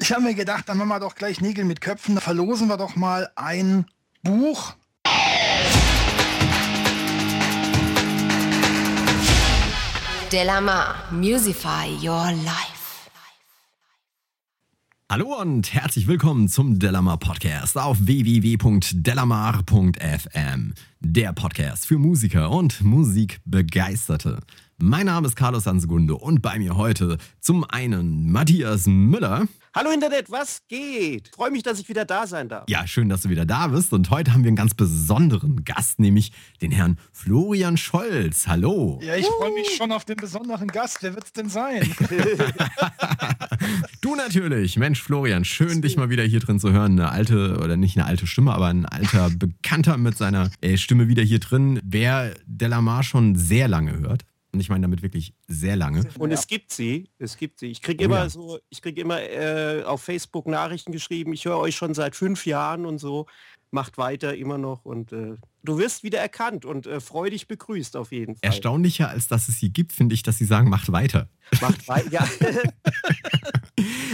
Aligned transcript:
Ich 0.00 0.12
habe 0.12 0.22
mir 0.22 0.34
gedacht, 0.34 0.68
dann 0.68 0.78
machen 0.78 0.90
wir 0.90 1.00
doch 1.00 1.16
gleich 1.16 1.40
Nägel 1.40 1.64
mit 1.64 1.80
Köpfen. 1.80 2.20
Verlosen 2.20 2.68
wir 2.68 2.76
doch 2.76 2.94
mal 2.94 3.28
ein 3.34 3.84
Buch. 4.22 4.74
Delamar, 10.30 10.94
Musify 11.10 11.88
Your 12.00 12.30
Life. 12.44 12.78
Hallo 15.10 15.40
und 15.40 15.72
herzlich 15.72 16.06
willkommen 16.06 16.48
zum 16.48 16.78
Delamar 16.78 17.18
Podcast 17.18 17.76
auf 17.76 17.96
www.delamar.fm. 17.98 20.74
Der 21.00 21.32
Podcast 21.32 21.86
für 21.86 21.98
Musiker 21.98 22.50
und 22.50 22.82
Musikbegeisterte. 22.82 24.38
Mein 24.76 25.06
Name 25.06 25.26
ist 25.26 25.34
Carlos 25.34 25.64
Sansegunde 25.64 26.14
und 26.14 26.40
bei 26.40 26.56
mir 26.58 26.76
heute 26.76 27.18
zum 27.40 27.64
einen 27.64 28.30
Matthias 28.30 28.86
Müller. 28.86 29.48
Hallo 29.78 29.92
Internet, 29.92 30.28
was 30.28 30.62
geht? 30.66 31.30
Freue 31.36 31.52
mich, 31.52 31.62
dass 31.62 31.78
ich 31.78 31.88
wieder 31.88 32.04
da 32.04 32.26
sein 32.26 32.48
darf. 32.48 32.64
Ja, 32.68 32.84
schön, 32.88 33.08
dass 33.08 33.22
du 33.22 33.28
wieder 33.28 33.46
da 33.46 33.68
bist. 33.68 33.92
Und 33.92 34.10
heute 34.10 34.32
haben 34.32 34.42
wir 34.42 34.48
einen 34.48 34.56
ganz 34.56 34.74
besonderen 34.74 35.64
Gast, 35.64 36.00
nämlich 36.00 36.32
den 36.60 36.72
Herrn 36.72 36.98
Florian 37.12 37.76
Scholz. 37.76 38.48
Hallo. 38.48 38.98
Ja, 39.00 39.14
ich 39.14 39.26
freue 39.26 39.52
mich 39.52 39.76
schon 39.76 39.92
auf 39.92 40.04
den 40.04 40.16
besonderen 40.16 40.66
Gast. 40.66 40.98
Wer 41.02 41.14
wird 41.14 41.26
es 41.26 41.32
denn 41.32 41.48
sein? 41.48 41.88
du 44.00 44.16
natürlich. 44.16 44.76
Mensch, 44.78 45.00
Florian, 45.00 45.44
schön, 45.44 45.80
dich 45.80 45.96
mal 45.96 46.10
wieder 46.10 46.24
hier 46.24 46.40
drin 46.40 46.58
zu 46.58 46.72
hören. 46.72 46.98
Eine 46.98 47.12
alte, 47.12 47.60
oder 47.62 47.76
nicht 47.76 47.96
eine 47.96 48.06
alte 48.06 48.26
Stimme, 48.26 48.54
aber 48.54 48.66
ein 48.66 48.84
alter 48.84 49.30
Bekannter 49.38 49.96
mit 49.96 50.18
seiner 50.18 50.50
äh, 50.60 50.76
Stimme 50.76 51.06
wieder 51.06 51.22
hier 51.22 51.38
drin. 51.38 51.78
Wer 51.84 52.34
Delamar 52.46 53.04
schon 53.04 53.36
sehr 53.36 53.68
lange 53.68 53.96
hört, 54.00 54.24
und 54.52 54.60
ich 54.60 54.68
meine 54.70 54.82
damit 54.82 55.02
wirklich 55.02 55.34
sehr 55.46 55.76
lange. 55.76 56.08
Und 56.18 56.30
es 56.30 56.46
gibt 56.46 56.72
sie, 56.72 57.10
es 57.18 57.36
gibt 57.36 57.58
sie. 57.58 57.66
Ich 57.66 57.82
kriege 57.82 58.02
oh, 58.02 58.06
immer 58.06 58.18
ja. 58.18 58.28
so, 58.28 58.58
ich 58.70 58.80
kriege 58.80 59.00
immer 59.00 59.20
äh, 59.22 59.82
auf 59.84 60.02
Facebook 60.02 60.46
Nachrichten 60.46 60.92
geschrieben, 60.92 61.32
ich 61.32 61.44
höre 61.44 61.58
euch 61.58 61.76
schon 61.76 61.94
seit 61.94 62.16
fünf 62.16 62.46
Jahren 62.46 62.86
und 62.86 62.98
so, 62.98 63.26
macht 63.70 63.98
weiter 63.98 64.36
immer 64.36 64.58
noch 64.58 64.84
und 64.84 65.12
äh, 65.12 65.36
du 65.64 65.78
wirst 65.78 66.02
wieder 66.02 66.18
erkannt 66.18 66.64
und 66.64 66.86
äh, 66.86 67.00
freudig 67.00 67.48
begrüßt 67.48 67.96
auf 67.96 68.12
jeden 68.12 68.36
Fall. 68.36 68.40
Erstaunlicher 68.42 69.08
als 69.08 69.28
dass 69.28 69.48
es 69.48 69.58
sie 69.58 69.72
gibt, 69.72 69.92
finde 69.92 70.14
ich, 70.14 70.22
dass 70.22 70.38
sie 70.38 70.44
sagen, 70.44 70.68
macht 70.68 70.90
weiter. 70.92 71.28
Macht 71.60 71.86
weiter, 71.88 72.10
ja. 72.10 72.28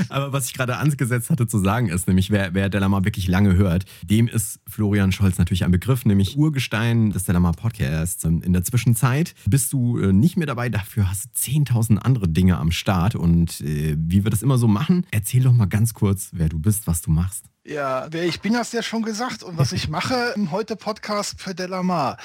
Aber 0.08 0.32
was 0.32 0.46
ich 0.46 0.54
gerade 0.54 0.76
angesetzt 0.76 1.30
hatte 1.30 1.46
zu 1.46 1.58
sagen 1.58 1.88
ist, 1.88 2.06
nämlich 2.06 2.30
wer, 2.30 2.54
wer 2.54 2.68
Delamar 2.68 3.04
wirklich 3.04 3.28
lange 3.28 3.56
hört, 3.56 3.84
dem 4.02 4.28
ist 4.28 4.60
Florian 4.68 5.12
Scholz 5.12 5.38
natürlich 5.38 5.64
ein 5.64 5.70
Begriff, 5.70 6.04
nämlich 6.04 6.36
Urgestein 6.36 7.10
des 7.10 7.24
Delamar 7.24 7.52
Podcasts. 7.52 8.24
In 8.24 8.52
der 8.52 8.64
Zwischenzeit 8.64 9.34
bist 9.46 9.72
du 9.72 9.98
äh, 9.98 10.12
nicht 10.12 10.36
mehr 10.36 10.46
dabei, 10.46 10.68
dafür 10.68 11.08
hast 11.08 11.24
du 11.24 11.50
10.000 11.50 11.98
andere 11.98 12.28
Dinge 12.28 12.58
am 12.58 12.72
Start. 12.72 13.14
Und 13.14 13.60
äh, 13.60 13.96
wie 13.98 14.24
wir 14.24 14.30
das 14.30 14.42
immer 14.42 14.58
so 14.58 14.68
machen, 14.68 15.06
erzähl 15.10 15.42
doch 15.42 15.52
mal 15.52 15.66
ganz 15.66 15.94
kurz, 15.94 16.30
wer 16.32 16.48
du 16.48 16.58
bist, 16.58 16.86
was 16.86 17.00
du 17.00 17.10
machst. 17.10 17.53
Ja, 17.66 18.08
wer 18.10 18.24
ich 18.24 18.42
bin, 18.42 18.58
hast 18.58 18.74
du 18.74 18.76
ja 18.76 18.82
schon 18.82 19.02
gesagt. 19.02 19.42
Und 19.42 19.56
was 19.56 19.72
ich 19.72 19.88
mache 19.88 20.34
im 20.36 20.50
heute 20.50 20.76
Podcast 20.76 21.40
für 21.40 21.54
Delamar. 21.54 22.18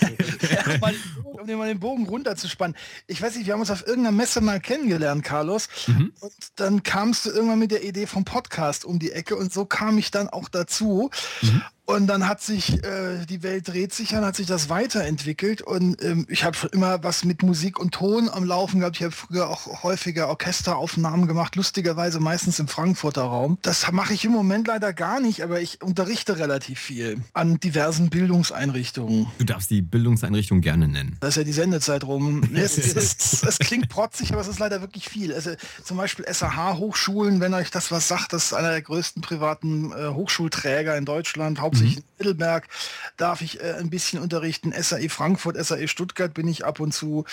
um 1.22 1.46
dir 1.46 1.58
mal 1.58 1.68
den 1.68 1.80
Bogen 1.80 2.06
runterzuspannen. 2.06 2.74
Ich 3.06 3.20
weiß 3.20 3.36
nicht, 3.36 3.44
wir 3.44 3.52
haben 3.52 3.60
uns 3.60 3.70
auf 3.70 3.86
irgendeiner 3.86 4.16
Messe 4.16 4.40
mal 4.40 4.60
kennengelernt, 4.60 5.22
Carlos. 5.22 5.68
Mhm. 5.86 6.14
Und 6.18 6.32
dann 6.56 6.82
kamst 6.82 7.26
du 7.26 7.30
irgendwann 7.30 7.58
mit 7.58 7.72
der 7.72 7.84
Idee 7.84 8.06
vom 8.06 8.24
Podcast 8.24 8.86
um 8.86 8.98
die 8.98 9.12
Ecke 9.12 9.36
und 9.36 9.52
so 9.52 9.66
kam 9.66 9.98
ich 9.98 10.10
dann 10.10 10.30
auch 10.30 10.48
dazu. 10.48 11.10
Mhm. 11.42 11.62
Und 11.86 12.06
dann 12.06 12.26
hat 12.26 12.40
sich, 12.40 12.82
äh, 12.82 13.26
die 13.28 13.42
Welt 13.42 13.68
dreht 13.68 13.92
sich, 13.92 14.10
dann 14.10 14.24
hat 14.24 14.36
sich 14.36 14.46
das 14.46 14.70
weiterentwickelt 14.70 15.60
und 15.60 16.02
ähm, 16.02 16.26
ich 16.30 16.42
habe 16.42 16.56
immer 16.72 17.02
was 17.04 17.24
mit 17.24 17.42
Musik 17.42 17.78
und 17.78 17.92
Ton 17.92 18.30
am 18.30 18.44
Laufen 18.44 18.80
gehabt. 18.80 18.96
Ich 18.96 19.02
habe 19.02 19.12
früher 19.12 19.50
auch 19.50 19.82
häufiger 19.82 20.28
Orchesteraufnahmen 20.28 21.28
gemacht, 21.28 21.56
lustigerweise 21.56 22.20
meistens 22.20 22.58
im 22.58 22.68
Frankfurter 22.68 23.22
Raum. 23.22 23.58
Das 23.60 23.90
mache 23.92 24.14
ich 24.14 24.24
im 24.24 24.32
Moment 24.32 24.66
leider 24.66 24.94
gar 24.94 25.20
nicht, 25.20 25.42
aber 25.42 25.60
ich 25.60 25.82
unterrichte 25.82 26.38
relativ 26.38 26.80
viel 26.80 27.18
an 27.34 27.60
diversen 27.60 28.08
Bildungseinrichtungen. 28.08 29.26
Du 29.38 29.44
darfst 29.44 29.70
die 29.70 29.82
Bildungseinrichtung 29.82 30.62
gerne 30.62 30.88
nennen. 30.88 31.18
Das 31.20 31.30
ist 31.30 31.36
ja 31.36 31.44
die 31.44 31.52
Sendezeit 31.52 32.04
rum. 32.04 32.42
es, 32.54 32.78
es, 32.78 33.42
es, 33.42 33.58
klingt 33.58 33.90
protzig, 33.90 34.32
aber 34.32 34.40
es 34.40 34.48
ist 34.48 34.58
leider 34.58 34.80
wirklich 34.80 35.10
viel. 35.10 35.34
Also 35.34 35.50
zum 35.82 35.98
Beispiel 35.98 36.24
SAH-Hochschulen, 36.24 37.40
wenn 37.40 37.52
euch 37.52 37.70
das 37.70 37.90
was 37.90 38.08
sagt, 38.08 38.32
das 38.32 38.46
ist 38.46 38.52
einer 38.54 38.70
der 38.70 38.82
größten 38.82 39.20
privaten 39.20 39.92
äh, 39.92 40.08
Hochschulträger 40.08 40.96
in 40.96 41.04
Deutschland, 41.04 41.60
hauptsächlich 41.74 41.96
mhm. 41.96 42.02
in 42.02 42.18
Mittelberg 42.18 42.68
darf 43.16 43.42
ich 43.42 43.60
äh, 43.60 43.74
ein 43.78 43.90
bisschen 43.90 44.20
unterrichten. 44.20 44.72
SAE 44.72 45.08
Frankfurt, 45.08 45.62
SAE 45.62 45.88
Stuttgart 45.88 46.32
bin 46.32 46.48
ich 46.48 46.64
ab 46.64 46.80
und 46.80 46.92
zu. 46.92 47.24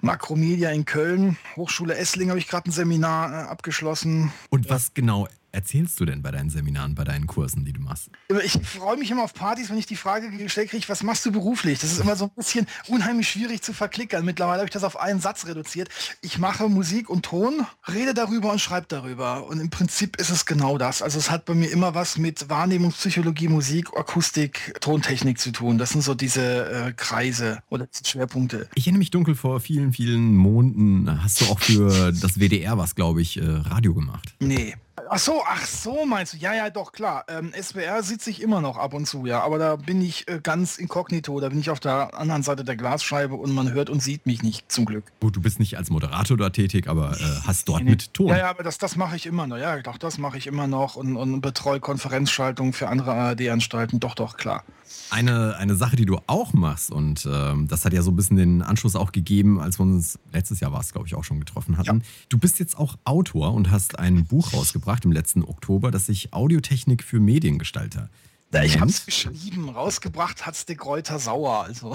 Makromedia 0.00 0.70
in 0.70 0.84
Köln, 0.84 1.36
Hochschule 1.56 1.96
Essling 1.96 2.30
habe 2.30 2.38
ich 2.38 2.48
gerade 2.48 2.70
ein 2.70 2.72
Seminar 2.72 3.30
äh, 3.30 3.48
abgeschlossen. 3.48 4.32
Und 4.50 4.68
was 4.70 4.94
genau 4.94 5.28
erzählst 5.52 5.98
du 6.00 6.04
denn 6.04 6.22
bei 6.22 6.30
deinen 6.30 6.50
Seminaren, 6.50 6.94
bei 6.94 7.04
deinen 7.04 7.26
Kursen, 7.26 7.64
die 7.64 7.72
du 7.72 7.80
machst? 7.80 8.10
Ich 8.44 8.52
freue 8.66 8.96
mich 8.96 9.10
immer 9.10 9.24
auf 9.24 9.34
Partys, 9.34 9.70
wenn 9.70 9.78
ich 9.78 9.86
die 9.86 9.96
Frage 9.96 10.30
gestellt 10.30 10.70
kriege, 10.70 10.88
was 10.88 11.02
machst 11.02 11.24
du 11.26 11.32
beruflich? 11.32 11.78
Das 11.80 11.92
ist 11.92 12.00
immer 12.00 12.16
so 12.16 12.26
ein 12.26 12.30
bisschen 12.36 12.66
unheimlich 12.88 13.28
schwierig 13.28 13.62
zu 13.62 13.72
verklickern. 13.72 14.24
Mittlerweile 14.24 14.58
habe 14.58 14.66
ich 14.66 14.72
das 14.72 14.84
auf 14.84 14.98
einen 14.98 15.20
Satz 15.20 15.46
reduziert. 15.46 15.88
Ich 16.22 16.38
mache 16.38 16.68
Musik 16.68 17.10
und 17.10 17.24
Ton, 17.24 17.66
rede 17.92 18.14
darüber 18.14 18.52
und 18.52 18.60
schreibe 18.60 18.86
darüber. 18.88 19.46
Und 19.46 19.60
im 19.60 19.70
Prinzip 19.70 20.16
ist 20.16 20.30
es 20.30 20.46
genau 20.46 20.78
das. 20.78 21.02
Also 21.02 21.18
es 21.18 21.30
hat 21.30 21.44
bei 21.44 21.54
mir 21.54 21.70
immer 21.70 21.94
was 21.94 22.18
mit 22.18 22.48
Wahrnehmungspsychologie, 22.48 23.48
Musik, 23.48 23.88
Akustik, 23.96 24.74
Tontechnik 24.80 25.38
zu 25.38 25.52
tun. 25.52 25.78
Das 25.78 25.90
sind 25.90 26.02
so 26.02 26.14
diese 26.14 26.70
äh, 26.70 26.92
Kreise 26.92 27.62
oder 27.68 27.88
Schwerpunkte. 28.04 28.68
Ich 28.74 28.84
erinnere 28.86 29.00
mich 29.00 29.10
dunkel 29.10 29.34
vor 29.34 29.60
vielen, 29.60 29.92
vielen 29.92 30.34
Monaten 30.34 31.22
hast 31.22 31.40
du 31.40 31.46
auch 31.46 31.60
für 31.60 32.12
das 32.12 32.38
WDR 32.38 32.78
was, 32.78 32.94
glaube 32.94 33.22
ich, 33.22 33.38
äh, 33.38 33.44
Radio 33.44 33.94
gemacht. 33.94 34.34
Nee. 34.40 34.76
Ach 35.12 35.18
so, 35.18 35.42
ach 35.44 35.66
so 35.66 36.06
meinst 36.06 36.34
du? 36.34 36.36
Ja, 36.36 36.54
ja, 36.54 36.70
doch, 36.70 36.92
klar. 36.92 37.24
Ähm, 37.26 37.52
SWR 37.60 38.00
sitze 38.04 38.30
ich 38.30 38.40
immer 38.40 38.60
noch 38.60 38.78
ab 38.78 38.94
und 38.94 39.06
zu, 39.06 39.26
ja. 39.26 39.42
Aber 39.42 39.58
da 39.58 39.74
bin 39.74 40.00
ich 40.00 40.28
äh, 40.28 40.38
ganz 40.40 40.78
inkognito. 40.78 41.40
Da 41.40 41.48
bin 41.48 41.58
ich 41.58 41.68
auf 41.68 41.80
der 41.80 42.16
anderen 42.16 42.44
Seite 42.44 42.62
der 42.62 42.76
Glasscheibe 42.76 43.34
und 43.34 43.52
man 43.52 43.72
hört 43.72 43.90
und 43.90 44.00
sieht 44.00 44.24
mich 44.24 44.44
nicht, 44.44 44.70
zum 44.70 44.84
Glück. 44.84 45.06
Gut, 45.18 45.34
du 45.34 45.40
bist 45.40 45.58
nicht 45.58 45.76
als 45.76 45.90
Moderator 45.90 46.36
da 46.36 46.50
tätig, 46.50 46.86
aber 46.86 47.18
äh, 47.18 47.24
hast 47.44 47.68
dort 47.68 47.82
nee, 47.82 47.90
mit 47.90 48.14
Ton. 48.14 48.28
Ja, 48.28 48.38
ja, 48.38 48.50
aber 48.50 48.62
das, 48.62 48.78
das 48.78 48.94
mache 48.94 49.16
ich 49.16 49.26
immer 49.26 49.48
noch. 49.48 49.56
Ja, 49.56 49.80
doch, 49.82 49.98
das 49.98 50.16
mache 50.18 50.38
ich 50.38 50.46
immer 50.46 50.68
noch 50.68 50.94
und, 50.94 51.16
und 51.16 51.40
betreue 51.40 51.80
Konferenzschaltungen 51.80 52.72
für 52.72 52.86
andere 52.86 53.12
ARD-Anstalten. 53.12 53.98
Doch, 53.98 54.14
doch, 54.14 54.36
klar. 54.36 54.62
Eine, 55.10 55.56
eine 55.56 55.74
Sache, 55.74 55.96
die 55.96 56.06
du 56.06 56.18
auch 56.28 56.52
machst, 56.52 56.92
und 56.92 57.26
ähm, 57.28 57.66
das 57.66 57.84
hat 57.84 57.92
ja 57.92 58.02
so 58.02 58.12
ein 58.12 58.16
bisschen 58.16 58.36
den 58.36 58.62
Anschluss 58.62 58.94
auch 58.94 59.10
gegeben, 59.10 59.60
als 59.60 59.78
wir 59.80 59.82
uns 59.82 60.20
letztes 60.32 60.60
Jahr 60.60 60.72
war 60.72 60.80
es, 60.80 60.92
glaube 60.92 61.08
ich, 61.08 61.16
auch 61.16 61.24
schon 61.24 61.40
getroffen 61.40 61.78
hatten. 61.78 61.98
Ja. 61.98 62.06
Du 62.28 62.38
bist 62.38 62.60
jetzt 62.60 62.78
auch 62.78 62.96
Autor 63.04 63.54
und 63.54 63.72
hast 63.72 63.98
ein 63.98 64.24
Buch 64.24 64.52
rausgebracht 64.52 64.99
im 65.04 65.12
letzten 65.12 65.44
Oktober, 65.44 65.90
das 65.90 66.06
sich 66.06 66.32
Audiotechnik 66.32 67.02
für 67.02 67.20
Mediengestalter 67.20 68.08
ja, 68.52 68.64
ich 68.64 68.80
habe 68.80 68.90
es 68.90 69.06
geschrieben, 69.06 69.68
rausgebracht 69.68 70.44
hat 70.44 70.54
es 70.54 70.66
De 70.66 70.74
Kräuter 70.74 71.20
Sauer. 71.20 71.64
Also. 71.64 71.94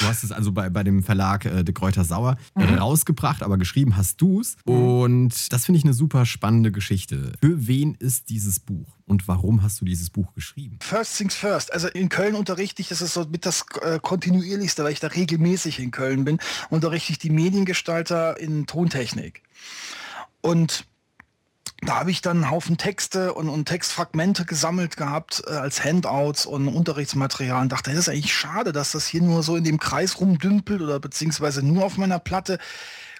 Du 0.00 0.06
hast 0.06 0.22
es 0.22 0.30
also 0.30 0.52
bei, 0.52 0.70
bei 0.70 0.84
dem 0.84 1.02
Verlag 1.02 1.44
äh, 1.44 1.64
De 1.64 1.74
Kräuter 1.74 2.04
Sauer 2.04 2.36
mhm. 2.54 2.74
rausgebracht, 2.74 3.42
aber 3.42 3.58
geschrieben 3.58 3.96
hast 3.96 4.20
du 4.20 4.40
es. 4.40 4.56
Mhm. 4.64 4.74
Und 4.74 5.52
das 5.52 5.64
finde 5.64 5.78
ich 5.78 5.84
eine 5.84 5.94
super 5.94 6.24
spannende 6.24 6.70
Geschichte. 6.70 7.32
Für 7.40 7.66
wen 7.66 7.96
ist 7.96 8.28
dieses 8.28 8.60
Buch 8.60 8.96
und 9.06 9.26
warum 9.26 9.62
hast 9.62 9.80
du 9.80 9.84
dieses 9.84 10.10
Buch 10.10 10.34
geschrieben? 10.34 10.78
First 10.82 11.16
things 11.16 11.34
first. 11.34 11.72
Also 11.72 11.88
in 11.88 12.08
Köln 12.08 12.36
unterrichte 12.36 12.80
ich, 12.80 12.88
das 12.88 13.02
ist 13.02 13.14
so 13.14 13.24
mit 13.24 13.44
das 13.44 13.64
äh, 13.82 13.98
kontinuierlichste, 14.00 14.84
weil 14.84 14.92
ich 14.92 15.00
da 15.00 15.08
regelmäßig 15.08 15.80
in 15.80 15.90
Köln 15.90 16.24
bin, 16.24 16.38
unterrichte 16.70 17.10
ich 17.10 17.18
die 17.18 17.30
Mediengestalter 17.30 18.38
in 18.38 18.66
Tontechnik. 18.66 19.42
Und 20.42 20.86
da 21.86 22.00
habe 22.00 22.10
ich 22.10 22.20
dann 22.20 22.42
einen 22.42 22.50
Haufen 22.50 22.76
Texte 22.76 23.34
und, 23.34 23.48
und 23.48 23.66
Textfragmente 23.66 24.44
gesammelt 24.44 24.96
gehabt 24.96 25.42
äh, 25.46 25.52
als 25.52 25.84
Handouts 25.84 26.46
und 26.46 26.68
Unterrichtsmaterial 26.68 27.62
und 27.62 27.72
dachte, 27.72 27.90
das 27.90 28.00
ist 28.00 28.08
eigentlich 28.08 28.34
schade, 28.34 28.72
dass 28.72 28.92
das 28.92 29.06
hier 29.06 29.22
nur 29.22 29.42
so 29.42 29.56
in 29.56 29.64
dem 29.64 29.78
Kreis 29.78 30.20
rumdümpelt 30.20 30.82
oder 30.82 31.00
beziehungsweise 31.00 31.64
nur 31.64 31.84
auf 31.84 31.96
meiner 31.96 32.18
Platte 32.18 32.58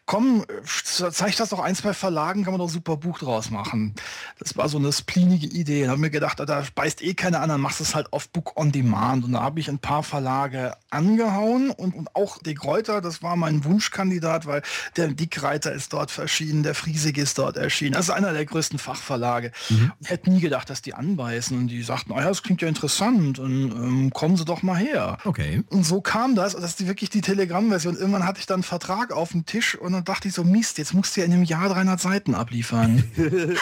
komm, 0.06 0.44
zeig 0.64 1.36
das 1.36 1.48
doch 1.48 1.58
ein, 1.58 1.74
zwei 1.74 1.92
Verlagen, 1.92 2.44
kann 2.44 2.52
man 2.52 2.60
doch 2.60 2.68
ein 2.68 2.72
super 2.72 2.96
Buch 2.96 3.18
draus 3.18 3.50
machen. 3.50 3.94
Das 4.38 4.56
war 4.56 4.68
so 4.68 4.78
eine 4.78 4.92
splinige 4.92 5.48
Idee. 5.48 5.84
Da 5.84 5.90
habe 5.90 6.00
mir 6.00 6.10
gedacht, 6.10 6.38
da 6.38 6.62
beißt 6.74 7.02
eh 7.02 7.14
keiner 7.14 7.40
an, 7.40 7.48
dann 7.48 7.60
machst 7.60 7.80
du 7.80 7.84
es 7.84 7.96
halt 7.96 8.12
auf 8.12 8.28
Book 8.28 8.56
on 8.56 8.70
Demand. 8.70 9.24
Und 9.24 9.32
da 9.32 9.40
habe 9.42 9.58
ich 9.58 9.68
ein 9.68 9.80
paar 9.80 10.04
Verlage 10.04 10.74
angehauen 10.90 11.70
und, 11.70 11.94
und 11.96 12.14
auch 12.14 12.38
De 12.38 12.54
Kräuter, 12.54 13.00
das 13.00 13.22
war 13.24 13.34
mein 13.34 13.64
Wunschkandidat, 13.64 14.46
weil 14.46 14.62
der 14.96 15.08
Dickreiter 15.08 15.72
ist 15.72 15.92
dort 15.92 16.16
erschienen, 16.16 16.62
der 16.62 16.76
Friesig 16.76 17.18
ist 17.18 17.38
dort 17.38 17.56
erschienen. 17.56 17.92
Das 17.92 18.06
ist 18.06 18.10
einer 18.10 18.32
der 18.32 18.46
größten 18.46 18.78
Fachverlage. 18.78 19.50
Mhm. 19.68 19.92
Ich 19.98 20.10
hätte 20.10 20.30
nie 20.30 20.40
gedacht, 20.40 20.70
dass 20.70 20.82
die 20.82 20.94
anbeißen 20.94 21.58
und 21.58 21.66
die 21.66 21.82
sagten, 21.82 22.12
oh 22.12 22.18
ja, 22.18 22.28
das 22.28 22.44
klingt 22.44 22.62
ja 22.62 22.68
interessant 22.68 23.40
und 23.40 23.72
ähm, 23.72 24.10
kommen 24.12 24.36
Sie 24.36 24.44
doch 24.44 24.62
mal 24.62 24.76
her. 24.76 25.18
Okay. 25.24 25.64
Und 25.70 25.84
so 25.84 26.00
kam 26.00 26.36
das, 26.36 26.54
das 26.54 26.64
ist 26.64 26.86
wirklich 26.86 27.10
die 27.10 27.22
Telegram-Version. 27.22 27.96
Irgendwann 27.96 28.24
hatte 28.24 28.38
ich 28.38 28.46
dann 28.46 28.56
einen 28.56 28.62
Vertrag 28.62 29.12
auf 29.12 29.32
dem 29.32 29.46
Tisch 29.46 29.74
und 29.74 29.95
dann 29.96 30.04
dachte 30.04 30.28
ich 30.28 30.34
so, 30.34 30.44
Mist, 30.44 30.78
jetzt 30.78 30.94
musst 30.94 31.16
du 31.16 31.20
ja 31.20 31.26
in 31.26 31.32
einem 31.32 31.44
Jahr 31.44 31.68
300 31.68 32.00
Seiten 32.00 32.34
abliefern. 32.34 33.04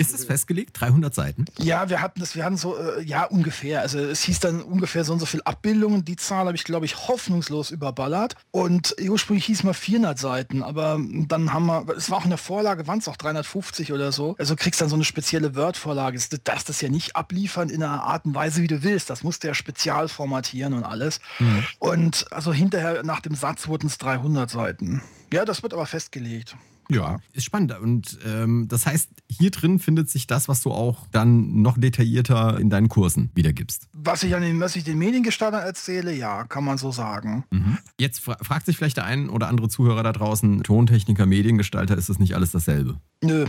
Ist 0.00 0.14
es 0.14 0.24
festgelegt? 0.24 0.80
300 0.80 1.14
Seiten? 1.14 1.44
Ja, 1.58 1.90
wir 1.90 2.00
hatten 2.00 2.20
das, 2.20 2.34
wir 2.34 2.44
hatten 2.44 2.56
so, 2.56 2.74
äh, 2.78 3.02
ja, 3.02 3.24
ungefähr. 3.24 3.82
Also 3.82 3.98
es 3.98 4.22
hieß 4.22 4.40
dann 4.40 4.62
ungefähr 4.62 5.04
so 5.04 5.12
und 5.12 5.18
so 5.18 5.26
viel 5.26 5.42
Abbildungen. 5.42 6.06
Die 6.06 6.16
Zahl 6.16 6.46
habe 6.46 6.56
ich, 6.56 6.64
glaube 6.64 6.86
ich, 6.86 7.06
hoffnungslos 7.06 7.70
überballert. 7.70 8.34
Und 8.50 8.96
ursprünglich 8.98 9.44
hieß 9.44 9.62
mal 9.64 9.74
400 9.74 10.18
Seiten, 10.18 10.62
aber 10.62 10.98
dann 11.28 11.52
haben 11.52 11.66
wir, 11.66 11.84
es 11.98 12.10
war 12.10 12.16
auch 12.16 12.24
in 12.24 12.30
der 12.30 12.38
Vorlage, 12.38 12.86
waren 12.86 13.00
es 13.00 13.08
auch 13.08 13.18
350 13.18 13.92
oder 13.92 14.10
so. 14.10 14.36
Also 14.38 14.56
kriegst 14.56 14.80
dann 14.80 14.88
so 14.88 14.94
eine 14.94 15.04
spezielle 15.04 15.54
Word-Vorlage. 15.54 16.18
Du 16.30 16.38
darfst 16.38 16.70
das 16.70 16.80
ja 16.80 16.88
nicht 16.88 17.14
abliefern 17.14 17.68
in 17.68 17.82
einer 17.82 18.02
Art 18.04 18.24
und 18.24 18.34
Weise, 18.34 18.62
wie 18.62 18.68
du 18.68 18.82
willst. 18.82 19.10
Das 19.10 19.22
musst 19.22 19.44
du 19.44 19.48
ja 19.48 19.54
spezial 19.54 20.08
formatieren 20.08 20.72
und 20.72 20.84
alles. 20.84 21.20
Mhm. 21.38 21.64
Und 21.78 22.32
also 22.32 22.54
hinterher 22.54 23.02
nach 23.02 23.20
dem 23.20 23.34
Satz 23.34 23.68
wurden 23.68 23.88
es 23.88 23.98
300 23.98 24.48
Seiten. 24.48 25.02
Ja, 25.32 25.44
das 25.50 25.62
wird 25.62 25.74
aber 25.74 25.86
festgelegt. 25.86 26.56
Ja, 26.90 27.20
ist 27.32 27.44
spannend. 27.44 27.78
Und 27.78 28.18
ähm, 28.26 28.66
das 28.68 28.84
heißt, 28.84 29.10
hier 29.28 29.50
drin 29.50 29.78
findet 29.78 30.10
sich 30.10 30.26
das, 30.26 30.48
was 30.48 30.60
du 30.62 30.72
auch 30.72 31.06
dann 31.12 31.62
noch 31.62 31.78
detaillierter 31.78 32.58
in 32.58 32.68
deinen 32.68 32.88
Kursen 32.88 33.30
wiedergibst. 33.34 33.88
Was 33.92 34.22
ich 34.24 34.34
an 34.34 34.42
den, 34.42 34.58
was 34.60 34.74
ich 34.74 34.82
den 34.82 34.98
Mediengestaltern 34.98 35.62
erzähle, 35.62 36.12
ja, 36.12 36.44
kann 36.44 36.64
man 36.64 36.78
so 36.78 36.90
sagen. 36.90 37.44
Mhm. 37.50 37.78
Jetzt 37.98 38.20
fra 38.20 38.36
fragt 38.42 38.66
sich 38.66 38.76
vielleicht 38.76 38.96
der 38.96 39.04
ein 39.04 39.28
oder 39.28 39.48
andere 39.48 39.68
Zuhörer 39.68 40.02
da 40.02 40.12
draußen, 40.12 40.64
Tontechniker, 40.64 41.26
Mediengestalter, 41.26 41.96
ist 41.96 42.08
das 42.08 42.18
nicht 42.18 42.34
alles 42.34 42.50
dasselbe? 42.50 43.00
Nö. 43.22 43.46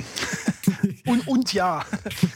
und, 1.07 1.27
und 1.27 1.53
ja. 1.53 1.83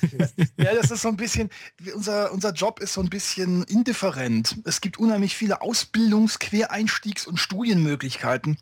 ja, 0.57 0.73
das 0.73 0.89
ist 0.89 1.03
so 1.03 1.09
ein 1.09 1.17
bisschen, 1.17 1.49
unser, 1.93 2.31
unser 2.33 2.51
Job 2.53 2.79
ist 2.79 2.93
so 2.93 3.01
ein 3.01 3.09
bisschen 3.09 3.63
indifferent. 3.63 4.57
Es 4.65 4.81
gibt 4.81 4.97
unheimlich 4.97 5.35
viele 5.35 5.61
Ausbildungs-, 5.61 6.39
Quereinstiegs- 6.39 7.27
und 7.27 7.39
Studienmöglichkeiten. 7.39 8.57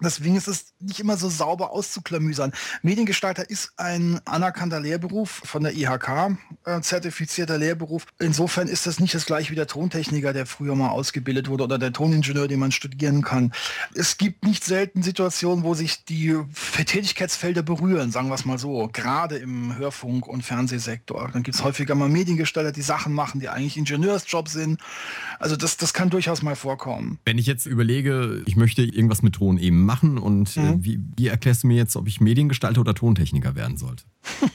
Deswegen 0.00 0.36
ist 0.36 0.48
es 0.48 0.74
nicht 0.80 1.00
immer 1.00 1.16
so 1.16 1.28
sauber 1.28 1.70
auszuklamüsern. 1.70 2.52
Mediengestalter 2.82 3.48
ist 3.48 3.72
ein 3.76 4.20
anerkannter 4.24 4.80
Lehrberuf 4.80 5.42
von 5.44 5.62
der 5.62 5.74
IHK, 5.74 6.36
äh, 6.64 6.80
zertifizierter 6.80 7.58
Lehrberuf. 7.58 8.06
Insofern 8.18 8.68
ist 8.68 8.86
das 8.86 9.00
nicht 9.00 9.14
das 9.14 9.26
gleiche 9.26 9.50
wie 9.50 9.56
der 9.56 9.66
Tontechniker, 9.66 10.32
der 10.32 10.46
früher 10.46 10.74
mal 10.74 10.90
ausgebildet 10.90 11.48
wurde 11.48 11.64
oder 11.64 11.78
der 11.78 11.92
Toningenieur, 11.92 12.48
den 12.48 12.60
man 12.60 12.72
studieren 12.72 13.22
kann. 13.22 13.52
Es 13.94 14.18
gibt 14.18 14.44
nicht 14.44 14.64
selten 14.64 15.02
Situationen, 15.02 15.64
wo 15.64 15.74
sich 15.74 16.04
die 16.04 16.36
Tätigkeitsfelder 16.86 17.62
berühren, 17.62 18.10
sagen 18.10 18.28
wir 18.28 18.34
es 18.34 18.44
mal 18.44 18.58
so, 18.58 18.88
gerade 18.92 19.36
im 19.36 19.76
Hörfunk- 19.76 20.26
und 20.26 20.42
Fernsehsektor. 20.42 21.30
Dann 21.32 21.42
gibt 21.42 21.56
es 21.56 21.64
häufiger 21.64 21.94
mal 21.94 22.08
Mediengestalter, 22.08 22.72
die 22.72 22.82
Sachen 22.82 23.12
machen, 23.12 23.40
die 23.40 23.48
eigentlich 23.48 23.76
Ingenieursjobs 23.76 24.52
sind. 24.52 24.80
Also 25.38 25.56
das, 25.56 25.76
das 25.76 25.92
kann 25.92 26.10
durchaus 26.10 26.42
mal 26.42 26.56
vorkommen. 26.56 27.18
Wenn 27.24 27.38
ich 27.38 27.46
jetzt 27.46 27.66
überlege, 27.66 28.42
ich 28.46 28.56
möchte 28.56 28.82
irgendwas 28.82 29.22
mit 29.22 29.34
Ton 29.34 29.58
eben 29.58 29.81
machen 29.82 30.18
und 30.18 30.56
äh, 30.56 30.60
mhm. 30.60 30.68
äh, 30.68 30.84
wie, 30.84 31.00
wie 31.16 31.26
erklärst 31.28 31.62
du 31.62 31.66
mir 31.66 31.76
jetzt, 31.76 31.96
ob 31.96 32.08
ich 32.08 32.20
Mediengestalter 32.20 32.80
oder 32.80 32.94
Tontechniker 32.94 33.54
werden 33.54 33.76
sollte? 33.76 34.04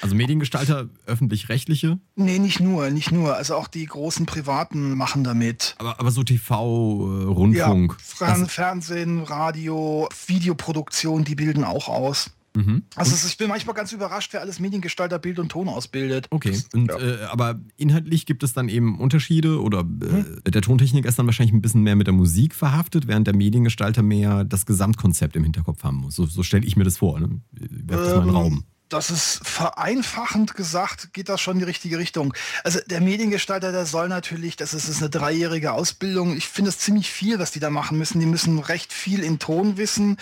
Also 0.00 0.14
Mediengestalter, 0.14 0.88
öffentlich-rechtliche? 1.06 1.98
Nee, 2.14 2.38
nicht 2.38 2.60
nur, 2.60 2.90
nicht 2.90 3.10
nur. 3.10 3.34
Also 3.34 3.56
auch 3.56 3.66
die 3.66 3.84
großen 3.84 4.26
Privaten 4.26 4.94
machen 4.94 5.24
damit. 5.24 5.74
Aber, 5.78 5.98
aber 5.98 6.10
so 6.10 6.22
TV, 6.22 6.54
äh, 6.54 7.24
Rundfunk. 7.24 7.96
Ja, 8.20 8.34
Fernsehen, 8.46 9.22
Radio, 9.24 10.08
Videoproduktion, 10.26 11.24
die 11.24 11.34
bilden 11.34 11.64
auch 11.64 11.88
aus. 11.88 12.30
Mhm. 12.58 12.82
Also 12.96 13.14
ist, 13.14 13.24
ich 13.24 13.36
bin 13.38 13.48
manchmal 13.48 13.74
ganz 13.74 13.92
überrascht, 13.92 14.32
wer 14.32 14.40
alles 14.40 14.58
Mediengestalter 14.58 15.20
Bild 15.20 15.38
und 15.38 15.48
Ton 15.50 15.68
ausbildet. 15.68 16.26
Okay, 16.30 16.60
und, 16.74 16.90
ja. 16.90 16.98
äh, 16.98 17.24
aber 17.30 17.60
inhaltlich 17.76 18.26
gibt 18.26 18.42
es 18.42 18.52
dann 18.52 18.68
eben 18.68 18.98
Unterschiede 18.98 19.62
oder 19.62 19.80
äh, 19.80 19.82
mhm. 19.82 20.40
der 20.44 20.62
Tontechniker 20.62 21.08
ist 21.08 21.18
dann 21.18 21.26
wahrscheinlich 21.26 21.54
ein 21.54 21.62
bisschen 21.62 21.82
mehr 21.82 21.94
mit 21.94 22.08
der 22.08 22.14
Musik 22.14 22.54
verhaftet, 22.54 23.06
während 23.06 23.28
der 23.28 23.36
Mediengestalter 23.36 24.02
mehr 24.02 24.44
das 24.44 24.66
Gesamtkonzept 24.66 25.36
im 25.36 25.44
Hinterkopf 25.44 25.84
haben 25.84 25.98
muss. 25.98 26.16
So, 26.16 26.26
so 26.26 26.42
stelle 26.42 26.66
ich 26.66 26.76
mir 26.76 26.84
das 26.84 26.98
vor. 26.98 27.20
Ne? 27.20 27.40
Werf 27.52 28.00
das 28.00 28.08
ähm, 28.08 28.16
mal 28.16 28.22
in 28.22 28.26
den 28.26 28.28
ähm, 28.28 28.36
Raum 28.36 28.64
das 28.88 29.10
ist 29.10 29.40
vereinfachend 29.46 30.54
gesagt, 30.54 31.12
geht 31.12 31.28
das 31.28 31.40
schon 31.40 31.54
in 31.54 31.58
die 31.60 31.64
richtige 31.64 31.98
Richtung. 31.98 32.34
Also 32.64 32.80
der 32.86 33.00
Mediengestalter, 33.00 33.72
der 33.72 33.86
soll 33.86 34.08
natürlich, 34.08 34.56
das 34.56 34.74
ist, 34.74 34.88
ist 34.88 35.00
eine 35.00 35.10
dreijährige 35.10 35.72
Ausbildung. 35.72 36.36
Ich 36.36 36.48
finde 36.48 36.70
es 36.70 36.78
ziemlich 36.78 37.10
viel, 37.10 37.38
was 37.38 37.50
die 37.50 37.60
da 37.60 37.70
machen 37.70 37.98
müssen. 37.98 38.20
Die 38.20 38.26
müssen 38.26 38.58
recht 38.58 38.92
viel 38.92 39.22
in 39.22 39.38
Ton 39.38 39.76
wissen, 39.76 40.16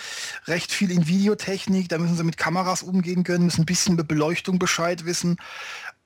recht 0.46 0.72
viel 0.72 0.90
in 0.90 1.06
Videotechnik, 1.06 1.88
da 1.88 1.98
müssen 1.98 2.16
sie 2.16 2.24
mit 2.24 2.36
Kameras 2.36 2.82
umgehen 2.82 3.24
können, 3.24 3.44
müssen 3.44 3.62
ein 3.62 3.66
bisschen 3.66 3.94
über 3.94 4.04
Beleuchtung 4.04 4.58
Bescheid 4.58 5.04
wissen. 5.04 5.36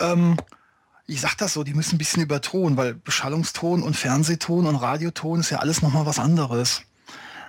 Ähm, 0.01 0.37
ich 1.07 1.21
sag 1.21 1.37
das 1.37 1.55
so, 1.55 1.65
die 1.65 1.75
müssen 1.75 1.97
ein 1.97 1.99
bisschen 1.99 2.23
über 2.23 2.41
Ton, 2.41 2.77
weil 2.77 2.95
Beschallungston 2.95 3.83
und 3.83 3.97
Fernsehton 3.97 4.67
und 4.67 4.77
Radioton 4.77 5.41
ist 5.41 5.51
ja 5.51 5.59
alles 5.59 5.83
nochmal 5.83 6.07
was 6.07 6.19
anderes. 6.19 6.83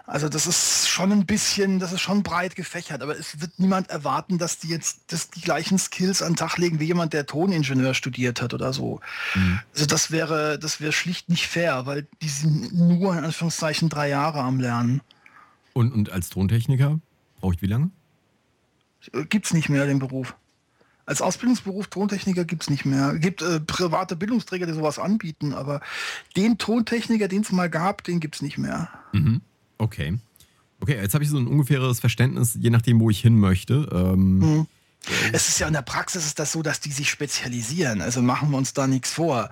Also 0.05 0.29
das 0.29 0.47
ist 0.47 0.89
schon 0.89 1.11
ein 1.11 1.25
bisschen, 1.25 1.79
das 1.79 1.93
ist 1.93 2.01
schon 2.01 2.23
breit 2.23 2.55
gefächert, 2.55 3.01
aber 3.01 3.17
es 3.17 3.39
wird 3.39 3.59
niemand 3.59 3.89
erwarten, 3.89 4.37
dass 4.37 4.57
die 4.57 4.67
jetzt 4.67 5.11
dass 5.11 5.29
die 5.29 5.41
gleichen 5.41 5.77
Skills 5.77 6.21
an 6.21 6.33
den 6.33 6.37
Tag 6.37 6.57
legen 6.57 6.79
wie 6.79 6.85
jemand, 6.85 7.13
der 7.13 7.25
Toningenieur 7.25 7.93
studiert 7.93 8.41
hat 8.41 8.53
oder 8.53 8.73
so. 8.73 8.99
Mhm. 9.35 9.59
Also 9.73 9.85
das 9.85 10.11
wäre, 10.11 10.59
das 10.59 10.81
wäre 10.81 10.91
schlicht 10.91 11.29
nicht 11.29 11.47
fair, 11.47 11.85
weil 11.85 12.07
die 12.21 12.29
sind 12.29 12.73
nur 12.73 13.17
in 13.17 13.23
Anführungszeichen 13.23 13.89
drei 13.89 14.09
Jahre 14.09 14.41
am 14.41 14.59
Lernen. 14.59 15.01
Und, 15.73 15.93
und 15.93 16.11
als 16.11 16.29
Tontechniker 16.29 16.99
brauche 17.39 17.55
ich 17.55 17.61
wie 17.61 17.67
lange? 17.67 17.91
Gibt 19.29 19.45
es 19.45 19.53
nicht 19.53 19.69
mehr 19.69 19.85
den 19.85 19.99
Beruf. 19.99 20.35
Als 21.05 21.21
Ausbildungsberuf 21.21 21.87
Tontechniker 21.87 22.45
gibt 22.45 22.63
es 22.63 22.69
nicht 22.69 22.85
mehr. 22.85 23.13
Es 23.15 23.21
gibt 23.21 23.41
äh, 23.41 23.59
private 23.59 24.15
Bildungsträger, 24.15 24.65
die 24.65 24.73
sowas 24.73 24.99
anbieten, 24.99 25.53
aber 25.53 25.81
den 26.37 26.57
Tontechniker, 26.57 27.27
den 27.27 27.41
es 27.41 27.51
mal 27.51 27.69
gab, 27.69 28.03
den 28.03 28.19
gibt 28.19 28.35
es 28.35 28.41
nicht 28.41 28.57
mehr. 28.57 28.89
Mhm. 29.11 29.41
Okay. 29.81 30.19
Okay, 30.79 30.95
jetzt 30.95 31.13
habe 31.13 31.23
ich 31.23 31.29
so 31.29 31.37
ein 31.37 31.47
ungefähres 31.47 31.99
Verständnis, 31.99 32.57
je 32.59 32.69
nachdem, 32.69 32.99
wo 32.99 33.09
ich 33.09 33.19
hin 33.19 33.39
möchte. 33.39 33.89
Ähm, 33.91 34.39
mhm. 34.39 34.67
Es 35.33 35.47
ist 35.47 35.59
ja 35.59 35.67
in 35.67 35.73
der 35.73 35.81
Praxis 35.81 36.25
ist 36.25 36.37
das 36.37 36.51
so, 36.51 36.61
dass 36.61 36.79
die 36.79 36.91
sich 36.91 37.09
spezialisieren. 37.09 38.01
Also 38.01 38.21
machen 38.21 38.51
wir 38.51 38.57
uns 38.57 38.73
da 38.73 38.85
nichts 38.87 39.11
vor. 39.11 39.49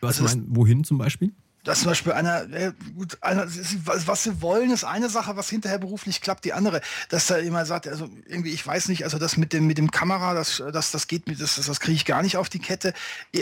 Was 0.00 0.20
also 0.20 0.36
mein, 0.36 0.46
wohin 0.48 0.82
zum 0.82 0.98
Beispiel? 0.98 1.32
Dass 1.64 1.80
zum 1.80 1.88
Beispiel 1.88 2.12
einer, 2.12 2.42
äh, 2.52 2.72
gut, 2.94 3.18
einer, 3.22 3.46
was 3.46 4.22
sie 4.22 4.42
wollen, 4.42 4.70
ist 4.70 4.84
eine 4.84 5.08
Sache, 5.08 5.36
was 5.36 5.48
hinterher 5.48 5.78
beruflich 5.78 6.20
klappt, 6.20 6.44
die 6.44 6.52
andere. 6.52 6.80
Dass 7.08 7.26
da 7.26 7.36
immer 7.36 7.64
sagt, 7.66 7.88
also 7.88 8.08
irgendwie, 8.26 8.50
ich 8.50 8.64
weiß 8.64 8.88
nicht, 8.88 9.04
also 9.04 9.18
das 9.18 9.36
mit 9.36 9.52
dem, 9.52 9.66
mit 9.66 9.78
dem 9.78 9.90
Kamera, 9.90 10.34
das, 10.34 10.62
das, 10.72 10.90
das 10.90 11.06
geht 11.06 11.26
mit, 11.26 11.40
das, 11.40 11.56
das 11.56 11.80
kriege 11.80 11.96
ich 11.96 12.04
gar 12.04 12.22
nicht 12.22 12.36
auf 12.36 12.48
die 12.48 12.58
Kette. 12.58 12.92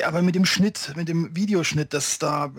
Aber 0.04 0.22
mit 0.22 0.36
dem 0.36 0.46
Schnitt, 0.46 0.92
mit 0.96 1.08
dem 1.08 1.34
Videoschnitt, 1.34 1.92
das 1.92 2.18
da 2.18 2.46
äh, 2.46 2.50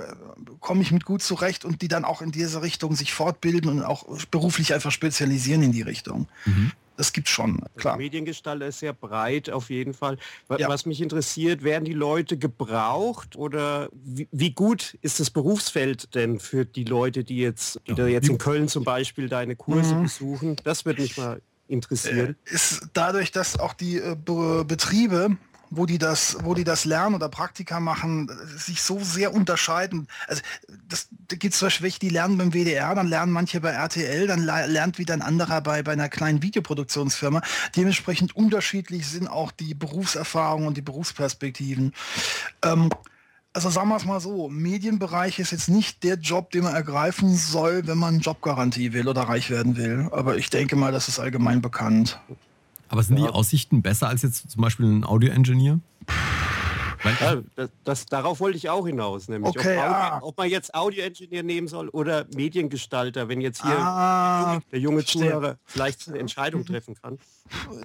komme 0.60 0.82
ich 0.82 0.92
mit 0.92 1.06
gut 1.06 1.24
zurecht 1.24 1.66
und 1.66 1.82
die 1.82 1.88
dann 1.88 2.06
auch 2.06 2.22
in 2.22 2.32
diese 2.32 2.62
Richtung 2.62 2.96
sich 2.96 3.14
fortbilden 3.14 3.70
und 3.70 3.84
auch 3.84 4.06
beruflich 4.32 4.74
einfach 4.74 4.92
spezialisieren 4.92 5.64
in 5.64 5.72
die 5.72 5.82
Richtung. 5.82 6.28
Mhm 6.46 6.74
das 6.96 7.14
gibt 7.14 7.28
schon, 7.28 7.60
klar. 7.76 7.98
Mediengestalter 7.98 8.68
ist 8.68 8.80
sehr 8.80 8.94
breit 8.94 9.50
auf 9.50 9.70
jeden 9.70 9.94
Fall. 9.94 10.18
Was, 10.48 10.60
ja. 10.60 10.70
mich 10.86 11.02
interessiert, 11.02 11.64
werden 11.64 11.86
die 11.86 11.94
Leute 11.94 12.38
gebraucht 12.38 13.36
oder 13.36 13.90
wie, 13.94 14.28
wie, 14.32 14.52
gut 14.52 14.98
ist 15.02 15.20
das 15.20 15.30
Berufsfeld 15.30 16.14
denn 16.14 16.40
für 16.40 16.66
die 16.66 16.84
Leute, 16.84 17.24
die 17.24 17.38
jetzt, 17.38 17.80
die 17.88 17.94
ja. 17.94 18.08
jetzt 18.08 18.30
in 18.30 18.38
Köln 18.38 18.68
zum 18.68 18.84
Beispiel 18.84 19.30
deine 19.30 19.56
Kurse 19.56 19.96
mhm. 19.96 20.04
besuchen? 20.04 20.56
Das 20.64 20.86
würde 20.86 21.02
mich 21.02 21.18
mal 21.18 21.42
interessieren. 21.68 22.36
Äh, 22.46 22.54
ist 22.54 22.88
dadurch, 22.94 23.32
dass 23.32 23.60
auch 23.60 23.74
die 23.74 23.98
äh, 23.98 24.16
Betriebe 24.16 25.38
wo 25.76 25.86
die 25.86 25.98
das, 25.98 26.38
wo 26.44 26.54
die 26.54 26.64
das 26.64 26.86
lernen 26.86 27.16
oder 27.16 27.30
Praktika 27.30 27.80
machen, 27.80 28.30
sich 28.58 28.82
so 28.82 29.00
sehr 29.00 29.34
unterscheiden. 29.34 30.08
Also 30.28 30.44
das 30.88 31.08
da 31.10 31.23
gibt 31.38 31.54
es 31.54 31.60
zum 31.60 31.68
Beispiel 31.68 31.84
welche, 31.86 32.00
die 32.00 32.10
lernen 32.10 32.38
beim 32.38 32.54
WDR, 32.54 32.96
dann 32.96 33.08
lernen 33.08 33.32
manche 33.32 33.60
bei 33.62 33.72
RTL, 33.72 34.28
dann 34.28 34.44
lernt 34.44 34.98
wieder 34.98 35.14
ein 35.14 35.22
anderer 35.22 35.62
bei, 35.62 35.84
bei 35.84 35.94
einer 35.94 36.10
kleinen 36.10 36.42
Videoproduktionsfirma. 36.42 37.42
Dementsprechend 37.76 38.36
unterschiedlich 38.36 39.08
sind 39.08 39.28
auch 39.28 39.52
die 39.52 39.74
Berufserfahrungen 39.74 40.68
und 40.68 40.78
die 40.78 40.82
Berufsperspektiven. 40.82 41.94
Ähm, 42.64 42.90
also 43.54 43.70
sagen 43.70 43.90
wir 43.90 43.98
es 43.98 44.06
mal 44.06 44.20
so, 44.20 44.50
Medienbereich 44.50 45.38
ist 45.38 45.52
jetzt 45.52 45.70
nicht 45.70 46.04
der 46.04 46.16
Job, 46.16 46.50
den 46.52 46.64
man 46.64 46.74
ergreifen 46.74 47.36
soll, 47.36 47.86
wenn 47.86 48.00
man 48.00 48.20
Jobgarantie 48.20 48.94
will 48.94 49.08
oder 49.08 49.22
reich 49.22 49.52
werden 49.52 49.78
will. 49.78 50.10
Aber 50.12 50.38
ich 50.38 50.50
denke 50.50 50.76
mal, 50.76 50.92
das 50.92 51.08
ist 51.08 51.20
allgemein 51.20 51.62
bekannt. 51.62 52.20
Aber 52.90 53.04
sind 53.04 53.18
ja. 53.18 53.28
die 53.28 53.34
Aussichten 53.34 53.82
besser 53.82 54.08
als 54.08 54.24
jetzt 54.24 54.50
zum 54.50 54.62
Beispiel 54.62 54.88
ein 54.88 55.04
Audio-Engineer? 55.04 55.80
Ja, 57.20 57.42
das, 57.56 57.70
das, 57.84 58.06
darauf 58.06 58.40
wollte 58.40 58.58
ich 58.58 58.70
auch 58.70 58.86
hinaus, 58.86 59.28
nämlich 59.28 59.50
okay, 59.50 59.78
ob, 59.78 59.84
Audio, 59.84 59.96
ah. 59.96 60.20
ob, 60.22 60.38
man 60.38 60.50
jetzt 60.50 60.74
Audio-Engineer 60.74 61.44
nehmen 61.44 61.68
soll 61.68 61.90
oder 61.90 62.26
Mediengestalter, 62.34 63.28
wenn 63.28 63.42
jetzt 63.42 63.62
hier 63.64 63.78
ah, 63.78 64.62
der 64.72 64.80
junge 64.80 65.04
Zuhörer 65.04 65.58
vielleicht 65.66 66.08
eine 66.08 66.20
Entscheidung 66.20 66.62
mhm. 66.62 66.66
treffen 66.68 66.96
kann. 66.96 67.20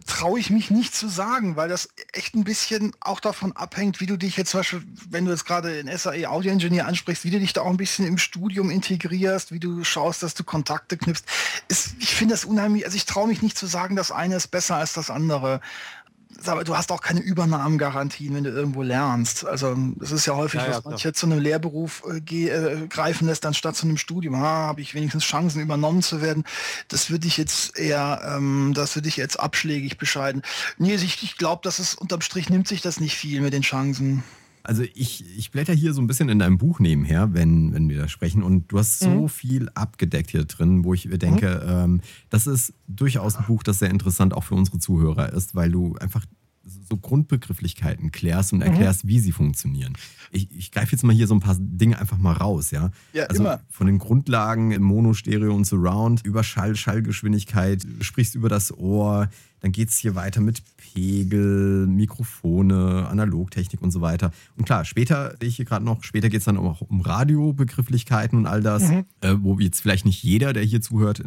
Traue 0.07 0.39
ich 0.39 0.51
mich 0.51 0.71
nicht 0.71 0.95
zu 0.95 1.09
sagen, 1.09 1.57
weil 1.57 1.69
das 1.69 1.89
echt 2.13 2.35
ein 2.35 2.45
bisschen 2.45 2.93
auch 3.01 3.21
davon 3.21 3.53
abhängt, 3.53 4.01
wie 4.01 4.07
du 4.07 4.17
dich 4.17 4.37
jetzt 4.37 4.51
zum 4.51 4.61
Beispiel, 4.61 4.83
wenn 5.11 5.25
du 5.25 5.33
jetzt 5.33 5.45
gerade 5.45 5.79
in 5.79 5.89
SAE 5.97 6.27
Audio 6.29 6.53
Engineer 6.53 6.87
ansprichst, 6.87 7.25
wie 7.25 7.31
du 7.31 7.41
dich 7.41 7.53
da 7.53 7.63
auch 7.63 7.71
ein 7.71 7.77
bisschen 7.77 8.07
im 8.07 8.19
Studium 8.19 8.71
integrierst, 8.71 9.53
wie 9.53 9.61
du 9.61 9.83
schaust, 9.85 10.23
dass 10.23 10.35
du 10.35 10.45
Kontakte 10.45 10.97
knüpfst. 10.97 11.25
Ist, 11.69 11.97
ich 11.99 12.15
finde 12.15 12.35
das 12.35 12.45
unheimlich, 12.45 12.85
also 12.85 12.97
ich 12.97 13.05
traue 13.05 13.27
mich 13.27 13.43
nicht 13.43 13.59
zu 13.59 13.67
sagen, 13.67 13.97
das 13.97 14.13
eine 14.13 14.37
ist 14.37 14.49
besser 14.49 14.77
als 14.77 14.93
das 14.93 15.11
andere 15.11 15.61
du 16.65 16.77
hast 16.77 16.93
auch 16.93 17.01
keine 17.01 17.21
Übernahmegarantien, 17.21 18.35
wenn 18.35 18.45
du 18.45 18.51
irgendwo 18.51 18.83
lernst. 18.83 19.47
Also 19.47 19.77
es 20.01 20.13
ist 20.13 20.27
ja 20.27 20.37
häufig, 20.37 20.61
ja, 20.61 20.69
was 20.69 20.77
ja, 20.77 20.83
manche 20.85 21.13
zu 21.13 21.27
einem 21.27 21.39
Lehrberuf 21.41 22.03
äh, 22.09 22.47
äh, 22.47 22.87
greifen 22.87 23.27
lässt, 23.27 23.45
anstatt 23.45 23.77
zu 23.77 23.87
einem 23.87 23.97
Studium. 23.97 24.35
Ah, 24.35 24.67
habe 24.69 24.81
ich 24.81 24.95
wenigstens 24.95 25.25
Chancen, 25.25 25.61
übernommen 25.61 26.03
zu 26.03 26.23
werden. 26.23 26.45
Das 26.89 27.11
würde 27.11 27.27
ich 27.27 27.37
jetzt 27.37 27.77
eher, 27.79 28.21
ähm, 28.37 28.73
das 28.75 28.95
würde 28.95 29.09
ich 29.09 29.17
jetzt 29.17 29.41
abschlägig 29.41 29.99
bescheiden. 29.99 30.43
Nee, 30.79 30.95
ich, 30.95 31.23
ich 31.23 31.37
glaube, 31.37 31.61
dass 31.65 31.79
es 31.79 31.95
unterm 31.95 32.21
Strich 32.21 32.51
nimmt 32.51 32.69
sich 32.69 32.83
das 32.83 33.01
nicht 33.01 33.17
viel 33.17 33.41
mit 33.41 33.53
den 33.53 33.63
Chancen. 33.63 34.23
Also 34.69 34.83
ich, 34.83 35.25
ich 35.39 35.51
blätter 35.51 35.73
hier 35.73 35.95
so 35.95 36.03
ein 36.03 36.07
bisschen 36.07 36.29
in 36.29 36.41
deinem 36.41 36.59
Buch 36.59 36.79
nebenher, 36.79 37.33
wenn, 37.33 37.73
wenn 37.73 37.89
wir 37.89 37.97
da 37.97 38.07
sprechen. 38.07 38.43
Und 38.43 38.71
du 38.71 38.79
hast 38.79 38.99
so 38.99 39.23
mhm. 39.23 39.29
viel 39.31 39.71
abgedeckt 39.71 40.29
hier 40.29 40.45
drin, 40.45 40.85
wo 40.85 40.93
ich 40.93 41.09
denke, 41.11 41.63
mhm. 41.65 41.95
ähm, 41.95 42.01
das 42.29 42.47
ist 42.47 42.75
durchaus 42.87 43.37
ein 43.37 43.47
Buch, 43.47 43.63
das 43.63 43.79
sehr 43.79 43.89
interessant 43.89 44.35
auch 44.35 44.45
für 44.45 44.57
unsere 44.57 44.79
Zuhörer 44.79 45.33
ist, 45.33 45.55
weil 45.55 45.71
du 45.71 45.97
einfach 45.97 46.27
so 46.89 46.97
Grundbegrifflichkeiten 46.97 48.13
klärst 48.13 48.53
und 48.53 48.63
erklärst, 48.63 49.05
mhm. 49.05 49.09
wie 49.09 49.21
sie 49.21 49.33
funktionieren. 49.33 49.95
Ich, 50.31 50.49
ich 50.57 50.73
greife 50.73 50.93
jetzt 50.93 51.05
mal 51.05 51.15
hier 51.15 51.27
so 51.27 51.35
ein 51.35 51.41
paar 51.41 51.57
Dinge 51.59 51.99
einfach 51.99 52.19
mal 52.19 52.33
raus, 52.33 52.71
ja. 52.71 52.91
Ja, 53.13 53.25
also 53.25 53.43
immer. 53.43 53.61
Von 53.71 53.87
den 53.87 53.99
Grundlagen 53.99 54.73
im 54.73 54.83
Mono, 54.83 55.15
Stereo 55.15 55.55
und 55.55 55.65
Surround 55.65 56.25
über 56.25 56.43
Schall, 56.43 56.77
Schallgeschwindigkeit, 56.77 57.87
sprichst 58.01 58.35
über 58.35 58.49
das 58.49 58.77
Ohr, 58.77 59.29
dann 59.61 59.73
geht 59.73 59.89
es 59.89 59.97
hier 59.97 60.15
weiter 60.15 60.41
mit 60.41 60.63
Pegel, 60.77 61.87
Mikrofone, 61.87 63.09
Analogtechnik 63.09 63.83
und 63.83 63.91
so 63.91 64.01
weiter. 64.01 64.31
Und 64.57 64.65
klar, 64.65 64.85
später 64.85 65.35
sehe 65.41 65.49
ich 65.49 65.57
hier 65.57 65.65
gerade 65.65 65.85
noch, 65.85 66.05
später 66.05 66.29
geht 66.29 66.41
es 66.41 66.45
dann 66.45 66.57
auch 66.57 66.81
um 66.83 67.01
Radiobegrifflichkeiten 67.01 68.39
und 68.39 68.47
all 68.47 68.63
das, 68.63 68.89
mhm. 68.89 69.05
äh, 69.21 69.35
wo 69.41 69.59
jetzt 69.59 69.81
vielleicht 69.81 70.07
nicht 70.07 70.23
jeder, 70.23 70.53
der 70.53 70.63
hier 70.63 70.81
zuhört, 70.81 71.21
äh, 71.21 71.25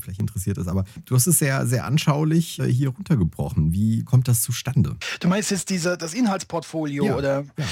vielleicht 0.00 0.20
interessiert 0.20 0.58
ist. 0.58 0.68
Aber 0.68 0.84
du 1.06 1.14
hast 1.14 1.26
es 1.26 1.38
sehr, 1.38 1.66
sehr 1.66 1.86
anschaulich 1.86 2.58
äh, 2.58 2.70
hier 2.70 2.90
runtergebrochen. 2.90 3.72
Wie 3.72 4.04
kommt 4.04 4.28
das 4.28 4.42
zustande? 4.42 4.83
Du 5.20 5.28
meinst 5.28 5.50
jetzt 5.50 5.70
diese, 5.70 5.96
das 5.98 6.14
Inhaltsportfolio 6.14 7.06
ja, 7.06 7.16
oder? 7.16 7.44
Ja. 7.56 7.64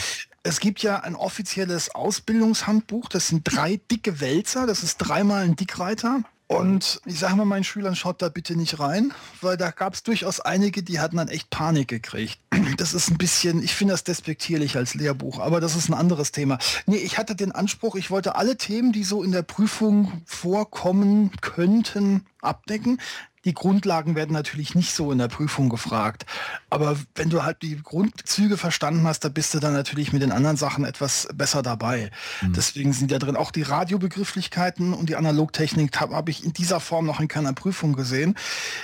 Es 0.43 0.59
gibt 0.59 0.83
ja 0.83 1.01
ein 1.01 1.15
offizielles 1.15 1.95
Ausbildungshandbuch, 1.95 3.09
das 3.09 3.29
sind 3.29 3.43
drei 3.45 3.81
dicke 3.91 4.21
Wälzer, 4.21 4.67
das 4.67 4.83
ist 4.83 4.99
dreimal 4.99 5.45
ein 5.45 5.55
Dickreiter. 5.55 6.23
Und 6.59 7.01
ich 7.07 7.19
sage 7.19 7.37
mal 7.37 7.45
meinen 7.45 7.65
Schülern, 7.65 7.97
schaut 7.97 8.21
da 8.21 8.29
bitte 8.29 8.57
nicht 8.57 8.79
rein, 8.79 9.13
weil 9.41 9.57
da 9.57 9.71
gab 9.71 9.95
es 9.95 10.03
durchaus 10.03 10.41
einige, 10.41 10.83
die 10.83 11.01
hatten 11.01 11.17
dann 11.17 11.29
echt 11.29 11.51
Panik 11.51 11.89
gekriegt. 11.89 12.39
Das 12.77 12.95
ist 12.95 13.11
ein 13.11 13.17
bisschen, 13.17 13.63
ich 13.63 13.75
finde 13.75 13.95
das 13.95 14.05
despektierlich 14.05 14.77
als 14.77 14.95
Lehrbuch, 14.95 15.39
aber 15.39 15.61
das 15.61 15.77
ist 15.77 15.89
ein 15.89 15.95
anderes 15.95 16.31
Thema. 16.33 16.59
Nee, 16.87 16.97
ich 16.97 17.17
hatte 17.17 17.35
den 17.35 17.53
Anspruch, 17.53 17.97
ich 17.97 18.11
wollte 18.11 18.37
alle 18.37 18.57
Themen, 18.57 18.93
die 18.93 19.05
so 19.05 19.23
in 19.23 19.33
der 19.33 19.43
Prüfung 19.43 20.23
vorkommen 20.27 21.31
könnten, 21.41 22.27
abdecken. 22.41 23.01
Die 23.45 23.55
Grundlagen 23.55 24.15
werden 24.15 24.33
natürlich 24.33 24.75
nicht 24.75 24.95
so 24.95 25.11
in 25.13 25.19
der 25.19 25.29
Prüfung 25.29 25.69
gefragt. 25.69 26.27
Aber 26.71 26.97
wenn 27.15 27.31
du 27.31 27.43
halt 27.43 27.63
die 27.63 27.77
Grundzüge 27.83 28.57
verstanden 28.57 29.07
hast, 29.07 29.25
da 29.25 29.29
bist 29.29 29.55
du 29.55 29.59
dann 29.59 29.73
natürlich 29.73 30.13
mit 30.13 30.23
den 30.23 30.33
anderen 30.33 30.57
Sachen 30.57 30.85
etwas 30.85 31.29
besser 31.35 31.63
dabei. 31.63 32.11
Mhm. 32.41 32.53
Deswegen 32.53 32.93
sind 32.93 33.11
ja 33.11 33.19
drin 33.19 33.37
auch 33.37 33.51
die 33.51 33.63
Radiobegrifflichkeiten 33.63 34.93
und 34.95 35.09
die 35.09 35.17
Analogtechnik 35.17 36.01
habe 36.01 36.15
hab 36.15 36.29
ich 36.29 36.45
in 36.45 36.53
dieser 36.53 36.81
Form 36.81 37.07
noch 37.07 37.21
in 37.21 37.29
keiner 37.29 37.53
Prüfung 37.53 37.95
gesehen. 37.95 38.37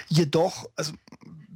Jedoch, 0.09 0.69
also 0.77 0.93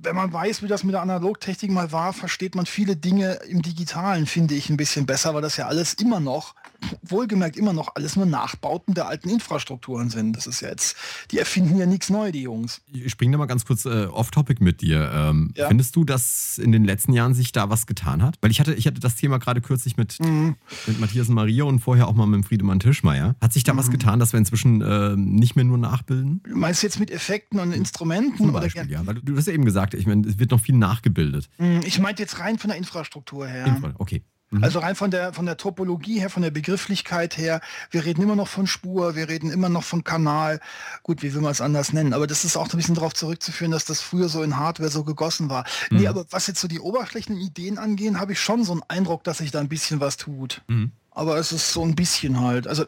wenn 0.03 0.17
man 0.17 0.33
weiß, 0.33 0.63
wie 0.63 0.69
das 0.69 0.85
mit 0.85 0.95
der 0.95 1.03
Analogtechnik 1.03 1.71
mal 1.71 1.93
war, 1.93 2.13
versteht 2.13 2.55
man 2.55 2.67
viele 2.67 2.97
Dinge 2.97 3.35
im 3.49 3.63
Digitalen, 3.63 4.27
finde 4.27 4.55
ich, 4.55 4.69
ein 4.69 4.77
bisschen 4.77 5.07
besser, 5.07 5.35
weil 5.35 5.43
das 5.43 5.57
ja 5.57 5.67
alles 5.67 5.95
immer 5.95 6.21
noch, 6.21 6.55
wohlgemerkt 7.03 7.57
immer 7.57 7.73
noch, 7.73 7.95
alles 7.95 8.17
nur 8.17 8.27
Nachbauten 8.27 8.95
der 8.95 9.09
alten 9.09 9.29
Infrastrukturen 9.29 10.11
sind. 10.11 10.37
Das 10.37 10.47
ist 10.47 10.61
ja 10.61 10.69
jetzt, 10.69 10.97
die 11.31 11.39
erfinden 11.39 11.77
ja 11.77 11.87
nichts 11.87 12.11
neu, 12.11 12.33
die 12.33 12.43
Jungs. 12.43 12.83
Ich 12.93 13.11
springe 13.11 13.33
da 13.33 13.39
mal 13.39 13.47
ganz 13.47 13.65
kurz 13.65 13.85
äh, 13.85 14.07
off-topic 14.07 14.63
mit 14.63 14.81
dir. 14.81 15.11
Ähm, 15.15 15.53
ja? 15.57 15.69
Findest 15.69 15.97
du, 15.97 16.05
dass 16.05 16.59
in 16.59 16.73
den 16.73 16.85
letzten 16.85 17.13
Jahren 17.13 17.35
sich 17.35 17.53
da 17.53 17.71
was 17.71 17.87
getan 17.87 18.23
hat? 18.23 18.37
Weil 18.41 18.51
ich 18.51 18.61
hatte, 18.61 18.75
ich 18.75 18.87
hatte 18.87 19.01
das 19.01 19.17
Thema 19.17 19.39
gerade 19.39 19.61
kürzlich 19.61 19.97
mit, 19.97 20.19
mhm. 20.21 20.57
mit 20.87 21.01
Matthias 21.01 21.29
und 21.29 21.35
Maria 21.35 21.65
und 21.65 21.81
vorher 21.81 22.09
auch 22.09 22.15
mal 22.15 22.27
mit 22.27 22.45
Friedemann 22.45 22.81
Tischmeier. 22.81 23.37
Hat 23.41 23.53
sich 23.53 23.65
da 23.65 23.75
mhm. 23.75 23.79
was 23.79 23.91
getan, 23.91 24.19
dass 24.19 24.33
wir 24.33 24.39
inzwischen 24.39 24.81
äh, 24.83 25.17
nicht 25.17 25.57
mehr 25.57 25.65
nur 25.65 25.79
nachbilden? 25.79 26.43
Du 26.45 26.57
meinst 26.57 26.83
jetzt 26.83 26.99
mit 26.99 27.11
Effekten 27.11 27.61
und 27.61 27.73
Instrumenten? 27.73 28.37
Zum 28.37 28.53
Beispiel, 28.53 28.91
ja. 28.91 29.07
Weil 29.07 29.17
du, 29.17 29.23
du 29.23 29.37
hast 29.37 29.47
ja 29.47 29.53
eben 29.53 29.65
gesagt. 29.65 29.95
Ich 29.95 30.07
meine, 30.07 30.27
es 30.27 30.39
wird 30.39 30.51
noch 30.51 30.61
viel 30.61 30.77
nachgebildet. 30.77 31.49
Hm, 31.59 31.81
ich 31.85 31.99
meinte 31.99 32.23
jetzt 32.23 32.39
rein 32.39 32.59
von 32.59 32.69
der 32.69 32.79
Infrastruktur 32.79 33.47
her. 33.47 33.67
Infra 33.67 33.95
okay. 33.99 34.23
Mhm. 34.53 34.63
Also 34.63 34.79
rein 34.79 34.95
von 34.95 35.11
der, 35.11 35.33
von 35.33 35.47
der 35.47 35.57
Topologie 35.57 36.21
her, 36.21 36.31
von 36.31 36.43
der 36.43 36.51
Begrifflichkeit 36.51 37.37
her. 37.39 37.61
Wir 37.91 38.05
reden 38.05 38.23
immer 38.23 38.37
noch 38.37 38.49
von 38.49 38.67
Spur, 38.67 39.17
wir 39.17 39.29
reden 39.29 39.51
immer 39.51 39.69
noch 39.69 39.83
von 39.83 40.05
Kanal. 40.05 40.61
Gut, 41.03 41.23
wie 41.23 41.35
will 41.35 41.41
man 41.41 41.53
es 41.53 41.61
anders 41.61 41.93
nennen? 41.93 42.13
Aber 42.13 42.27
das 42.27 42.45
ist 42.45 42.57
auch 42.57 42.71
ein 42.71 42.77
bisschen 42.77 42.95
darauf 42.95 43.15
zurückzuführen, 43.15 43.73
dass 43.73 43.87
das 43.87 44.01
früher 44.01 44.29
so 44.29 44.43
in 44.43 44.59
Hardware 44.59 44.91
so 44.91 45.05
gegossen 45.05 45.49
war. 45.49 45.65
Mhm. 45.91 45.99
Nee, 45.99 46.07
aber 46.07 46.27
was 46.31 46.47
jetzt 46.47 46.61
so 46.61 46.69
die 46.69 46.81
oberflächlichen 46.81 47.41
Ideen 47.41 47.79
angehen, 47.79 48.21
habe 48.21 48.33
ich 48.33 48.41
schon 48.41 48.65
so 48.65 48.73
einen 48.73 48.83
Eindruck, 48.89 49.25
dass 49.25 49.39
sich 49.39 49.51
da 49.51 49.61
ein 49.61 49.69
bisschen 49.69 50.01
was 50.01 50.19
tut. 50.19 50.63
Mhm 50.69 50.93
aber 51.15 51.37
es 51.37 51.53
ist 51.53 51.73
so 51.73 51.83
ein 51.83 51.95
bisschen 51.95 52.41
halt. 52.41 52.67
Also 52.67 52.85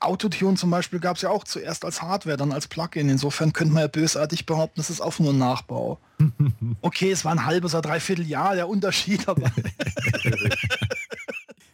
Autotune 0.00 0.56
zum 0.56 0.70
Beispiel 0.70 0.98
gab 0.98 1.16
es 1.16 1.22
ja 1.22 1.30
auch 1.30 1.44
zuerst 1.44 1.84
als 1.84 2.02
Hardware, 2.02 2.36
dann 2.36 2.52
als 2.52 2.66
Plugin. 2.66 3.08
Insofern 3.08 3.52
könnte 3.52 3.72
man 3.72 3.82
ja 3.82 3.88
bösartig 3.88 4.44
behaupten, 4.44 4.80
es 4.80 4.90
ist 4.90 5.00
auch 5.00 5.18
nur 5.18 5.32
ein 5.32 5.38
Nachbau. 5.38 5.98
Okay, 6.82 7.10
es 7.10 7.24
war 7.24 7.32
ein 7.32 7.46
halbes 7.46 7.74
oder 7.74 7.82
dreiviertel 7.82 8.26
Jahr 8.26 8.54
der 8.54 8.68
Unterschied, 8.68 9.28
aber. 9.28 9.50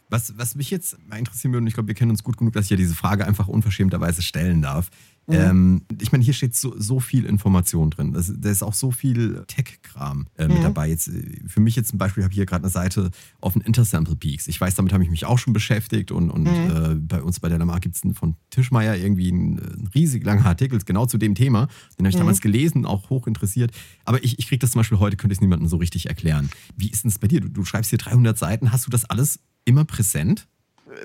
was, 0.09 0.37
was 0.37 0.55
mich 0.55 0.71
jetzt 0.71 0.97
mal 1.07 1.17
interessieren 1.17 1.53
würde, 1.53 1.63
und 1.63 1.67
ich 1.67 1.73
glaube, 1.73 1.87
wir 1.87 1.95
kennen 1.95 2.11
uns 2.11 2.23
gut 2.23 2.37
genug, 2.37 2.53
dass 2.53 2.65
ich 2.65 2.71
ja 2.71 2.77
diese 2.77 2.95
Frage 2.95 3.25
einfach 3.25 3.47
unverschämterweise 3.47 4.21
stellen 4.21 4.61
darf. 4.61 4.89
Mhm. 5.27 5.35
Ähm, 5.35 5.81
ich 6.01 6.13
meine, 6.13 6.23
hier 6.23 6.33
steht 6.33 6.55
so, 6.55 6.73
so 6.79 7.01
viel 7.01 7.25
Information 7.25 7.89
drin. 7.89 8.13
Da 8.13 8.49
ist 8.49 8.63
auch 8.63 8.73
so 8.73 8.91
viel 8.91 9.43
Tech-Kram 9.47 10.27
äh, 10.37 10.47
mit 10.47 10.59
mhm. 10.59 10.63
dabei. 10.63 10.87
Jetzt, 10.87 11.09
äh, 11.09 11.41
für 11.47 11.59
mich 11.59 11.75
jetzt 11.75 11.89
zum 11.89 11.99
Beispiel 11.99 12.23
habe 12.23 12.31
ich 12.31 12.37
hier 12.37 12.45
gerade 12.45 12.63
eine 12.63 12.71
Seite 12.71 13.11
offen 13.41 13.61
Intersample 13.61 14.15
Peaks. 14.15 14.47
Ich 14.47 14.59
weiß, 14.59 14.75
damit 14.75 14.93
habe 14.93 15.03
ich 15.03 15.09
mich 15.09 15.25
auch 15.25 15.37
schon 15.37 15.51
beschäftigt 15.51 16.11
und, 16.11 16.29
und 16.29 16.43
mhm. 16.43 16.47
äh, 16.47 16.95
bei 16.95 17.21
uns 17.21 17.41
bei 17.41 17.49
der 17.49 17.57
Lamar 17.57 17.81
gibt 17.81 17.95
es 17.95 18.17
von 18.17 18.35
Tischmeier 18.51 18.95
irgendwie 18.95 19.29
einen, 19.29 19.59
einen, 19.59 19.89
riesig 19.93 20.23
langen 20.23 20.45
Artikel 20.45 20.79
genau 20.85 21.05
zu 21.05 21.17
dem 21.17 21.35
Thema. 21.35 21.67
Den 21.99 22.05
habe 22.05 22.09
ich 22.09 22.15
mhm. 22.15 22.19
damals 22.19 22.39
gelesen, 22.39 22.85
auch 22.85 23.09
hoch 23.09 23.27
interessiert. 23.27 23.71
Aber 24.05 24.23
ich, 24.23 24.39
ich 24.39 24.47
kriege 24.47 24.59
das 24.59 24.71
zum 24.71 24.79
Beispiel 24.79 24.99
heute, 24.99 25.17
könnte 25.17 25.33
ich 25.33 25.39
es 25.39 25.41
niemandem 25.41 25.67
so 25.67 25.75
richtig 25.75 26.07
erklären. 26.07 26.49
Wie 26.77 26.89
ist 26.89 27.03
denn 27.03 27.11
das 27.11 27.19
bei 27.19 27.27
dir? 27.27 27.41
Du, 27.41 27.49
du 27.49 27.65
schreibst 27.65 27.89
hier 27.89 27.99
300 27.99 28.37
Seiten. 28.37 28.71
Hast 28.71 28.85
du 28.85 28.89
das 28.89 29.03
alles 29.03 29.39
immer 29.67 29.85
präsent? 29.85 30.47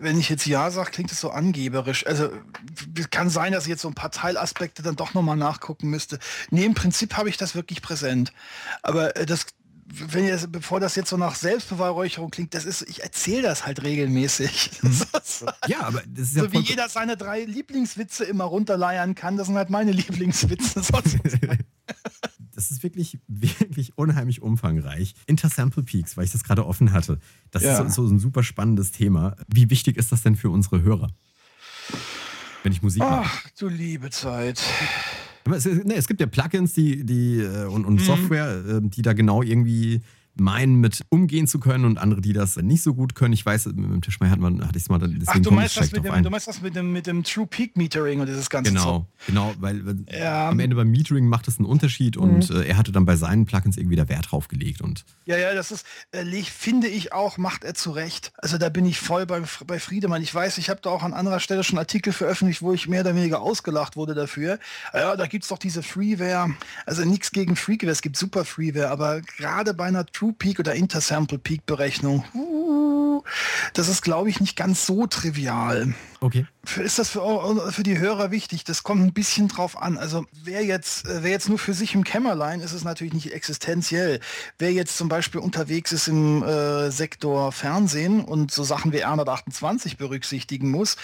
wenn 0.00 0.18
ich 0.18 0.28
jetzt 0.28 0.46
Ja 0.46 0.70
sage, 0.70 0.90
klingt 0.90 1.12
es 1.12 1.20
so 1.20 1.30
angeberisch. 1.30 2.06
Also 2.06 2.30
kann 3.10 3.30
sein, 3.30 3.52
dass 3.52 3.64
ich 3.64 3.70
jetzt 3.70 3.82
so 3.82 3.88
ein 3.88 3.94
paar 3.94 4.10
Teilaspekte 4.10 4.82
dann 4.82 4.96
doch 4.96 5.14
nochmal 5.14 5.36
nachgucken 5.36 5.90
müsste. 5.90 6.18
Nee, 6.50 6.64
im 6.64 6.74
Prinzip 6.74 7.16
habe 7.16 7.28
ich 7.28 7.36
das 7.36 7.54
wirklich 7.54 7.82
präsent. 7.82 8.32
Aber 8.82 9.16
äh, 9.16 9.26
das, 9.26 9.46
wenn 9.86 10.24
ihr, 10.24 10.38
bevor 10.48 10.80
das 10.80 10.94
jetzt 10.94 11.10
so 11.10 11.16
nach 11.16 11.34
Selbstbeweihräucherung 11.34 12.30
klingt, 12.30 12.54
das 12.54 12.64
ist, 12.64 12.82
ich 12.82 13.02
erzähle 13.02 13.42
das 13.42 13.66
halt 13.66 13.82
regelmäßig. 13.82 14.70
Mhm. 14.82 15.48
ja, 15.66 15.80
aber 15.82 16.02
das 16.06 16.28
ist 16.28 16.34
so 16.34 16.44
ja 16.44 16.52
wie 16.52 16.58
jeder 16.58 16.88
seine 16.88 17.16
drei 17.16 17.44
Lieblingswitze 17.44 18.24
immer 18.24 18.44
runterleiern 18.44 19.14
kann, 19.14 19.36
das 19.36 19.46
sind 19.46 19.56
halt 19.56 19.70
meine 19.70 19.92
Lieblingswitze. 19.92 20.82
das 22.62 22.70
ist 22.70 22.82
wirklich, 22.82 23.18
wirklich 23.28 23.96
unheimlich 23.96 24.42
umfangreich. 24.42 25.14
Intersample 25.26 25.82
Peaks, 25.82 26.16
weil 26.16 26.24
ich 26.24 26.32
das 26.32 26.44
gerade 26.44 26.64
offen 26.66 26.92
hatte. 26.92 27.18
Das 27.50 27.62
ja. 27.62 27.82
ist 27.82 27.94
so, 27.94 28.06
so, 28.06 28.14
ein 28.14 28.18
super 28.18 28.42
spannendes 28.42 28.92
Thema. 28.92 29.36
Wie 29.48 29.70
wichtig 29.70 29.96
ist 29.96 30.12
das 30.12 30.22
denn 30.22 30.36
für 30.36 30.50
unsere 30.50 30.82
Hörer? 30.82 31.08
Wenn 32.62 32.72
ich 32.72 32.82
Musik 32.82 33.00
mache. 33.00 33.24
Ach, 33.24 33.50
du 33.58 33.68
liebe 33.68 34.10
Zeit. 34.10 34.62
Es, 35.50 35.64
nee, 35.64 35.94
es 35.94 36.06
gibt 36.06 36.20
ja 36.20 36.26
Plugins 36.26 36.74
die, 36.74 37.04
die, 37.04 37.40
äh, 37.40 37.64
und, 37.64 37.84
und 37.84 37.94
mhm. 37.94 37.98
Software, 37.98 38.64
äh, 38.64 38.80
die 38.82 39.02
da 39.02 39.12
genau 39.12 39.42
irgendwie 39.42 40.00
meinen, 40.34 40.76
mit 40.80 41.04
umgehen 41.10 41.46
zu 41.46 41.60
können 41.60 41.84
und 41.84 41.98
andere, 41.98 42.20
die 42.20 42.32
das 42.32 42.56
nicht 42.56 42.82
so 42.82 42.94
gut 42.94 43.14
können. 43.14 43.34
Ich 43.34 43.44
weiß, 43.44 43.66
mit 43.66 43.76
dem 43.76 44.00
Tischmeier 44.00 44.30
hat 44.30 44.38
man, 44.38 44.66
hatte 44.66 44.78
ich 44.78 44.84
es 44.84 44.88
mal 44.88 44.98
deswegen 44.98 45.24
Ach, 45.26 45.38
du 45.38 45.50
meinst, 45.50 45.76
das 45.76 45.92
mit 45.92 46.04
dem, 46.04 46.22
du 46.22 46.30
meinst 46.30 46.48
das 46.48 46.62
mit 46.62 46.74
dem, 46.74 46.92
mit 46.92 47.06
dem 47.06 47.22
True 47.22 47.46
Peak 47.46 47.76
Metering 47.76 48.20
und 48.20 48.26
dieses 48.26 48.48
ganze 48.48 48.70
Genau, 48.70 49.00
Zeug. 49.00 49.06
genau, 49.26 49.54
weil 49.58 49.82
ja. 50.10 50.48
am 50.48 50.58
Ende 50.58 50.76
beim 50.76 50.90
Metering 50.90 51.26
macht 51.26 51.48
es 51.48 51.58
einen 51.58 51.66
Unterschied 51.66 52.16
mhm. 52.16 52.22
und 52.22 52.50
äh, 52.50 52.64
er 52.64 52.76
hatte 52.76 52.92
dann 52.92 53.04
bei 53.04 53.16
seinen 53.16 53.44
Plugins 53.44 53.76
irgendwie 53.76 53.96
da 53.96 54.08
Wert 54.08 54.30
drauf 54.30 54.48
gelegt 54.48 54.80
und 54.80 55.04
ja, 55.26 55.36
ja, 55.36 55.54
das 55.54 55.70
ist, 55.70 55.86
äh, 56.12 56.24
finde 56.42 56.88
ich 56.88 57.12
auch, 57.12 57.38
macht 57.38 57.64
er 57.64 57.74
zu 57.74 57.90
Recht. 57.90 58.32
Also 58.38 58.58
da 58.58 58.68
bin 58.68 58.86
ich 58.86 58.98
voll 58.98 59.26
bei, 59.26 59.42
bei 59.66 59.78
Friedemann. 59.78 60.22
Ich 60.22 60.34
weiß, 60.34 60.58
ich 60.58 60.70
habe 60.70 60.80
da 60.82 60.90
auch 60.90 61.02
an 61.02 61.12
anderer 61.12 61.40
Stelle 61.40 61.62
schon 61.62 61.78
Artikel 61.78 62.12
veröffentlicht, 62.12 62.62
wo 62.62 62.72
ich 62.72 62.88
mehr 62.88 63.02
oder 63.02 63.14
weniger 63.14 63.40
ausgelacht 63.40 63.96
wurde 63.96 64.14
dafür. 64.14 64.58
Ja, 64.92 65.16
da 65.16 65.26
gibt 65.26 65.44
es 65.44 65.48
doch 65.48 65.58
diese 65.58 65.82
Freeware. 65.82 66.54
Also 66.86 67.04
nichts 67.04 67.30
gegen 67.30 67.56
Freeware, 67.56 67.92
es 67.92 68.02
gibt 68.02 68.16
super 68.16 68.44
Freeware, 68.44 68.90
aber 68.90 69.20
gerade 69.20 69.74
bei 69.74 69.84
einer 69.84 70.06
True 70.06 70.21
Peak 70.30 70.60
oder 70.60 70.74
Inter 70.74 71.00
Sample 71.00 71.38
Peak 71.38 71.66
Berechnung. 71.66 72.24
Uh, 72.34 73.22
das 73.74 73.88
ist, 73.88 74.02
glaube 74.02 74.30
ich, 74.30 74.40
nicht 74.40 74.56
ganz 74.56 74.86
so 74.86 75.08
trivial. 75.08 75.94
Okay. 76.22 76.46
Ist 76.76 77.00
das 77.00 77.08
für, 77.08 77.72
für 77.72 77.82
die 77.82 77.98
Hörer 77.98 78.30
wichtig? 78.30 78.62
Das 78.62 78.84
kommt 78.84 79.02
ein 79.02 79.12
bisschen 79.12 79.48
drauf 79.48 79.76
an. 79.76 79.98
Also 79.98 80.24
wer 80.44 80.64
jetzt, 80.64 81.04
wer 81.04 81.32
jetzt 81.32 81.48
nur 81.48 81.58
für 81.58 81.74
sich 81.74 81.96
im 81.96 82.04
Kämmerlein 82.04 82.60
ist 82.60 82.72
es 82.72 82.84
natürlich 82.84 83.12
nicht 83.12 83.32
existenziell. 83.32 84.20
Wer 84.56 84.72
jetzt 84.72 84.96
zum 84.96 85.08
Beispiel 85.08 85.40
unterwegs 85.40 85.90
ist 85.90 86.06
im 86.06 86.44
äh, 86.44 86.92
Sektor 86.92 87.50
Fernsehen 87.50 88.24
und 88.24 88.52
so 88.52 88.62
Sachen 88.62 88.92
wie 88.92 89.04
R128 89.04 89.96
berücksichtigen 89.96 90.70
muss, 90.70 90.96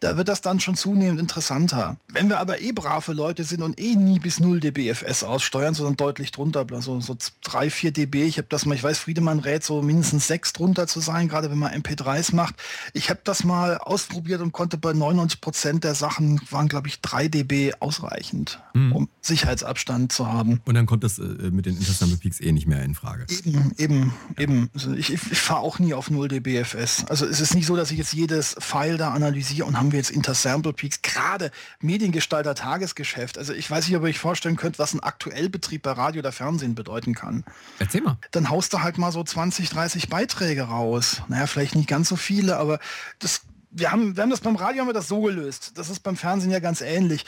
da 0.00 0.16
wird 0.16 0.26
das 0.26 0.40
dann 0.40 0.58
schon 0.58 0.74
zunehmend 0.74 1.20
interessanter. 1.20 1.96
Wenn 2.08 2.28
wir 2.28 2.40
aber 2.40 2.60
eh 2.60 2.72
brave 2.72 3.12
Leute 3.12 3.44
sind 3.44 3.62
und 3.62 3.80
eh 3.80 3.94
nie 3.94 4.18
bis 4.18 4.40
0 4.40 4.58
dBFS 4.58 5.22
aussteuern, 5.22 5.74
sondern 5.74 5.96
deutlich 5.96 6.32
drunter, 6.32 6.66
also 6.72 7.00
so 7.00 7.16
3, 7.44 7.70
4 7.70 7.92
dB, 7.92 8.24
ich 8.24 8.38
habe 8.38 8.48
das 8.48 8.66
mal, 8.66 8.74
ich 8.74 8.82
weiß, 8.82 8.98
Friedemann 8.98 9.38
rät 9.38 9.62
so 9.62 9.80
mindestens 9.80 10.26
6 10.26 10.54
drunter 10.54 10.88
zu 10.88 10.98
sein, 10.98 11.28
gerade 11.28 11.52
wenn 11.52 11.58
man 11.58 11.72
MP3s 11.72 12.34
macht. 12.34 12.56
Ich 12.92 13.10
habe 13.10 13.20
das 13.22 13.44
mal 13.44 13.78
ausprobiert 13.78 14.40
und 14.40 14.55
konnte 14.56 14.78
bei 14.78 14.94
99 14.94 15.42
Prozent 15.42 15.84
der 15.84 15.94
Sachen 15.94 16.40
waren, 16.50 16.66
glaube 16.66 16.88
ich, 16.88 17.02
3 17.02 17.28
dB 17.28 17.74
ausreichend, 17.78 18.58
mhm. 18.72 18.92
um 18.92 19.08
Sicherheitsabstand 19.20 20.12
zu 20.12 20.32
haben. 20.32 20.62
Und 20.64 20.74
dann 20.74 20.86
kommt 20.86 21.04
das 21.04 21.18
äh, 21.18 21.22
mit 21.50 21.66
den 21.66 21.76
Intersample 21.76 22.16
Peaks 22.16 22.40
eh 22.40 22.52
nicht 22.52 22.66
mehr 22.66 22.82
in 22.82 22.94
Frage. 22.94 23.26
Eben, 23.28 23.72
eben, 23.76 24.14
ja. 24.38 24.44
eben. 24.44 24.70
Also 24.72 24.94
ich, 24.94 25.12
ich 25.12 25.20
fahre 25.20 25.60
auch 25.60 25.78
nie 25.78 25.92
auf 25.92 26.10
0 26.10 26.28
dBFS. 26.28 27.04
Also 27.04 27.26
es 27.26 27.38
ist 27.40 27.54
nicht 27.54 27.66
so, 27.66 27.76
dass 27.76 27.90
ich 27.90 27.98
jetzt 27.98 28.14
jedes 28.14 28.56
File 28.58 28.96
da 28.96 29.12
analysiere 29.12 29.66
und 29.66 29.78
haben 29.78 29.92
wir 29.92 29.98
jetzt 29.98 30.10
Intersample 30.10 30.72
Peaks, 30.72 31.02
gerade 31.02 31.50
Mediengestalter 31.80 32.54
Tagesgeschäft. 32.54 33.36
Also 33.36 33.52
ich 33.52 33.70
weiß 33.70 33.86
nicht, 33.86 33.96
ob 33.98 34.04
ihr 34.04 34.08
euch 34.08 34.18
vorstellen 34.18 34.56
könnt, 34.56 34.78
was 34.78 34.94
ein 34.94 35.00
Aktuellbetrieb 35.00 35.82
bei 35.82 35.92
Radio 35.92 36.20
oder 36.20 36.32
Fernsehen 36.32 36.74
bedeuten 36.74 37.14
kann. 37.14 37.44
Erzähl 37.78 38.00
mal. 38.00 38.16
Dann 38.30 38.48
haust 38.48 38.72
du 38.72 38.80
halt 38.80 38.96
mal 38.96 39.12
so 39.12 39.22
20, 39.22 39.68
30 39.68 40.08
Beiträge 40.08 40.62
raus. 40.62 41.20
Naja, 41.28 41.46
vielleicht 41.46 41.74
nicht 41.74 41.90
ganz 41.90 42.08
so 42.08 42.16
viele, 42.16 42.56
aber 42.56 42.78
das 43.18 43.42
wir 43.76 43.92
haben, 43.92 44.16
wir 44.16 44.22
haben 44.22 44.30
das 44.30 44.40
beim 44.40 44.56
Radio 44.56 44.80
haben 44.80 44.88
wir 44.88 44.94
das 44.94 45.08
so 45.08 45.20
gelöst. 45.20 45.72
Das 45.76 45.90
ist 45.90 46.00
beim 46.00 46.16
Fernsehen 46.16 46.50
ja 46.50 46.60
ganz 46.60 46.80
ähnlich. 46.80 47.24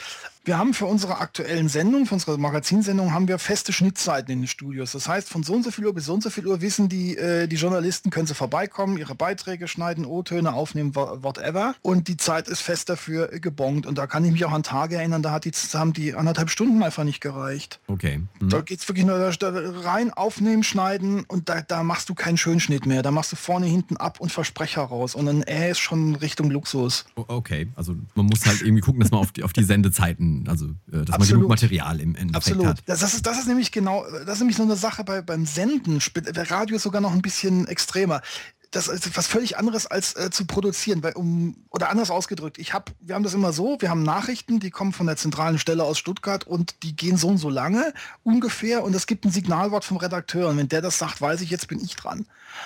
Wir 0.49 0.57
haben 0.57 0.73
für 0.73 0.87
unsere 0.87 1.19
aktuellen 1.19 1.69
Sendungen, 1.69 2.07
für 2.07 2.15
unsere 2.15 2.39
Magazinsendungen, 2.39 3.13
haben 3.13 3.27
wir 3.27 3.37
feste 3.37 3.71
Schnittzeiten 3.71 4.31
in 4.31 4.41
den 4.41 4.47
Studios. 4.47 4.93
Das 4.93 5.07
heißt, 5.07 5.29
von 5.29 5.43
so 5.43 5.53
und 5.53 5.61
so 5.61 5.69
viel 5.69 5.85
Uhr 5.85 5.93
bis 5.93 6.05
so 6.05 6.13
und 6.15 6.23
so 6.23 6.31
viel 6.31 6.47
Uhr 6.47 6.59
wissen 6.59 6.89
die, 6.89 7.15
äh, 7.15 7.45
die 7.45 7.55
Journalisten, 7.55 8.09
können 8.09 8.25
sie 8.25 8.33
vorbeikommen, 8.33 8.97
ihre 8.97 9.13
Beiträge 9.13 9.67
schneiden, 9.67 10.05
O-Töne 10.05 10.51
aufnehmen, 10.51 10.95
whatever. 10.95 11.75
Und 11.83 12.07
die 12.07 12.17
Zeit 12.17 12.47
ist 12.47 12.61
fest 12.61 12.89
dafür 12.89 13.27
gebongt. 13.27 13.85
Und 13.85 13.99
da 13.99 14.07
kann 14.07 14.25
ich 14.25 14.31
mich 14.31 14.43
auch 14.43 14.51
an 14.51 14.63
Tage 14.63 14.95
erinnern, 14.95 15.21
da 15.21 15.33
hat 15.33 15.45
die, 15.45 15.51
haben 15.51 15.93
die 15.93 16.15
anderthalb 16.15 16.49
Stunden 16.49 16.81
einfach 16.81 17.03
nicht 17.03 17.21
gereicht. 17.21 17.79
Okay. 17.85 18.23
Mhm. 18.39 18.49
Da 18.49 18.61
geht 18.61 18.79
es 18.79 18.87
wirklich 18.87 19.05
nur 19.05 19.19
da, 19.19 19.51
rein, 19.83 20.11
aufnehmen, 20.11 20.63
schneiden 20.63 21.25
und 21.27 21.47
da, 21.47 21.61
da 21.61 21.83
machst 21.83 22.09
du 22.09 22.15
keinen 22.15 22.37
Schönschnitt 22.37 22.87
mehr. 22.87 23.03
Da 23.03 23.11
machst 23.11 23.31
du 23.31 23.35
vorne, 23.35 23.67
hinten 23.67 23.97
ab 23.97 24.19
und 24.19 24.31
Versprecher 24.31 24.81
raus. 24.81 25.13
Und 25.13 25.27
dann 25.27 25.43
äh, 25.43 25.69
ist 25.69 25.77
schon 25.77 26.15
Richtung 26.15 26.49
Luxus. 26.49 27.05
Okay, 27.13 27.67
also 27.75 27.95
man 28.15 28.25
muss 28.25 28.47
halt 28.47 28.63
irgendwie 28.63 28.81
gucken, 28.81 29.01
dass 29.01 29.11
man 29.11 29.19
auf 29.19 29.31
die, 29.31 29.43
auf 29.43 29.53
die 29.53 29.63
Sendezeiten 29.63 30.38
also 30.47 30.65
äh, 30.67 30.71
dass 30.91 31.09
Absolut. 31.09 31.19
man 31.19 31.27
genug 31.27 31.49
Material 31.49 31.99
im 31.99 32.15
Endeffekt 32.15 32.35
Absolut. 32.35 32.65
hat. 32.65 32.83
Das, 32.85 32.99
das, 32.99 33.13
ist, 33.13 33.25
das 33.25 33.39
ist 33.39 33.47
nämlich 33.47 33.71
genau, 33.71 34.05
das 34.25 34.35
ist 34.35 34.39
nämlich 34.39 34.57
so 34.57 34.63
eine 34.63 34.75
Sache 34.75 35.03
bei, 35.03 35.21
beim 35.21 35.45
Senden. 35.45 35.99
Radio 36.35 36.75
ist 36.75 36.83
sogar 36.83 37.01
noch 37.01 37.13
ein 37.13 37.21
bisschen 37.21 37.67
extremer 37.67 38.21
das 38.71 38.87
ist 38.87 39.17
was 39.17 39.27
völlig 39.27 39.57
anderes 39.57 39.87
als 39.87 40.15
äh, 40.15 40.29
zu 40.29 40.45
produzieren, 40.45 41.01
weil 41.01 41.13
um 41.13 41.55
oder 41.71 41.89
anders 41.89 42.11
ausgedrückt, 42.11 42.57
ich 42.59 42.73
habe, 42.73 42.91
wir 42.99 43.15
haben 43.15 43.23
das 43.23 43.33
immer 43.33 43.51
so, 43.51 43.77
wir 43.79 43.89
haben 43.89 44.03
Nachrichten, 44.03 44.59
die 44.59 44.69
kommen 44.69 44.93
von 44.93 45.07
der 45.07 45.17
zentralen 45.17 45.57
Stelle 45.57 45.83
aus 45.83 45.97
Stuttgart 45.97 46.45
und 46.45 46.83
die 46.83 46.95
gehen 46.95 47.17
so 47.17 47.27
und 47.29 47.37
so 47.37 47.49
lange 47.49 47.93
ungefähr 48.23 48.83
und 48.83 48.95
es 48.95 49.07
gibt 49.07 49.25
ein 49.25 49.31
Signalwort 49.31 49.85
vom 49.85 49.97
Redakteur 49.97 50.49
und 50.49 50.57
wenn 50.57 50.69
der 50.69 50.81
das 50.81 50.97
sagt, 50.99 51.21
weiß 51.21 51.41
ich, 51.41 51.49
jetzt 51.49 51.67
bin 51.67 51.79
ich 51.83 51.95
dran. 51.95 52.25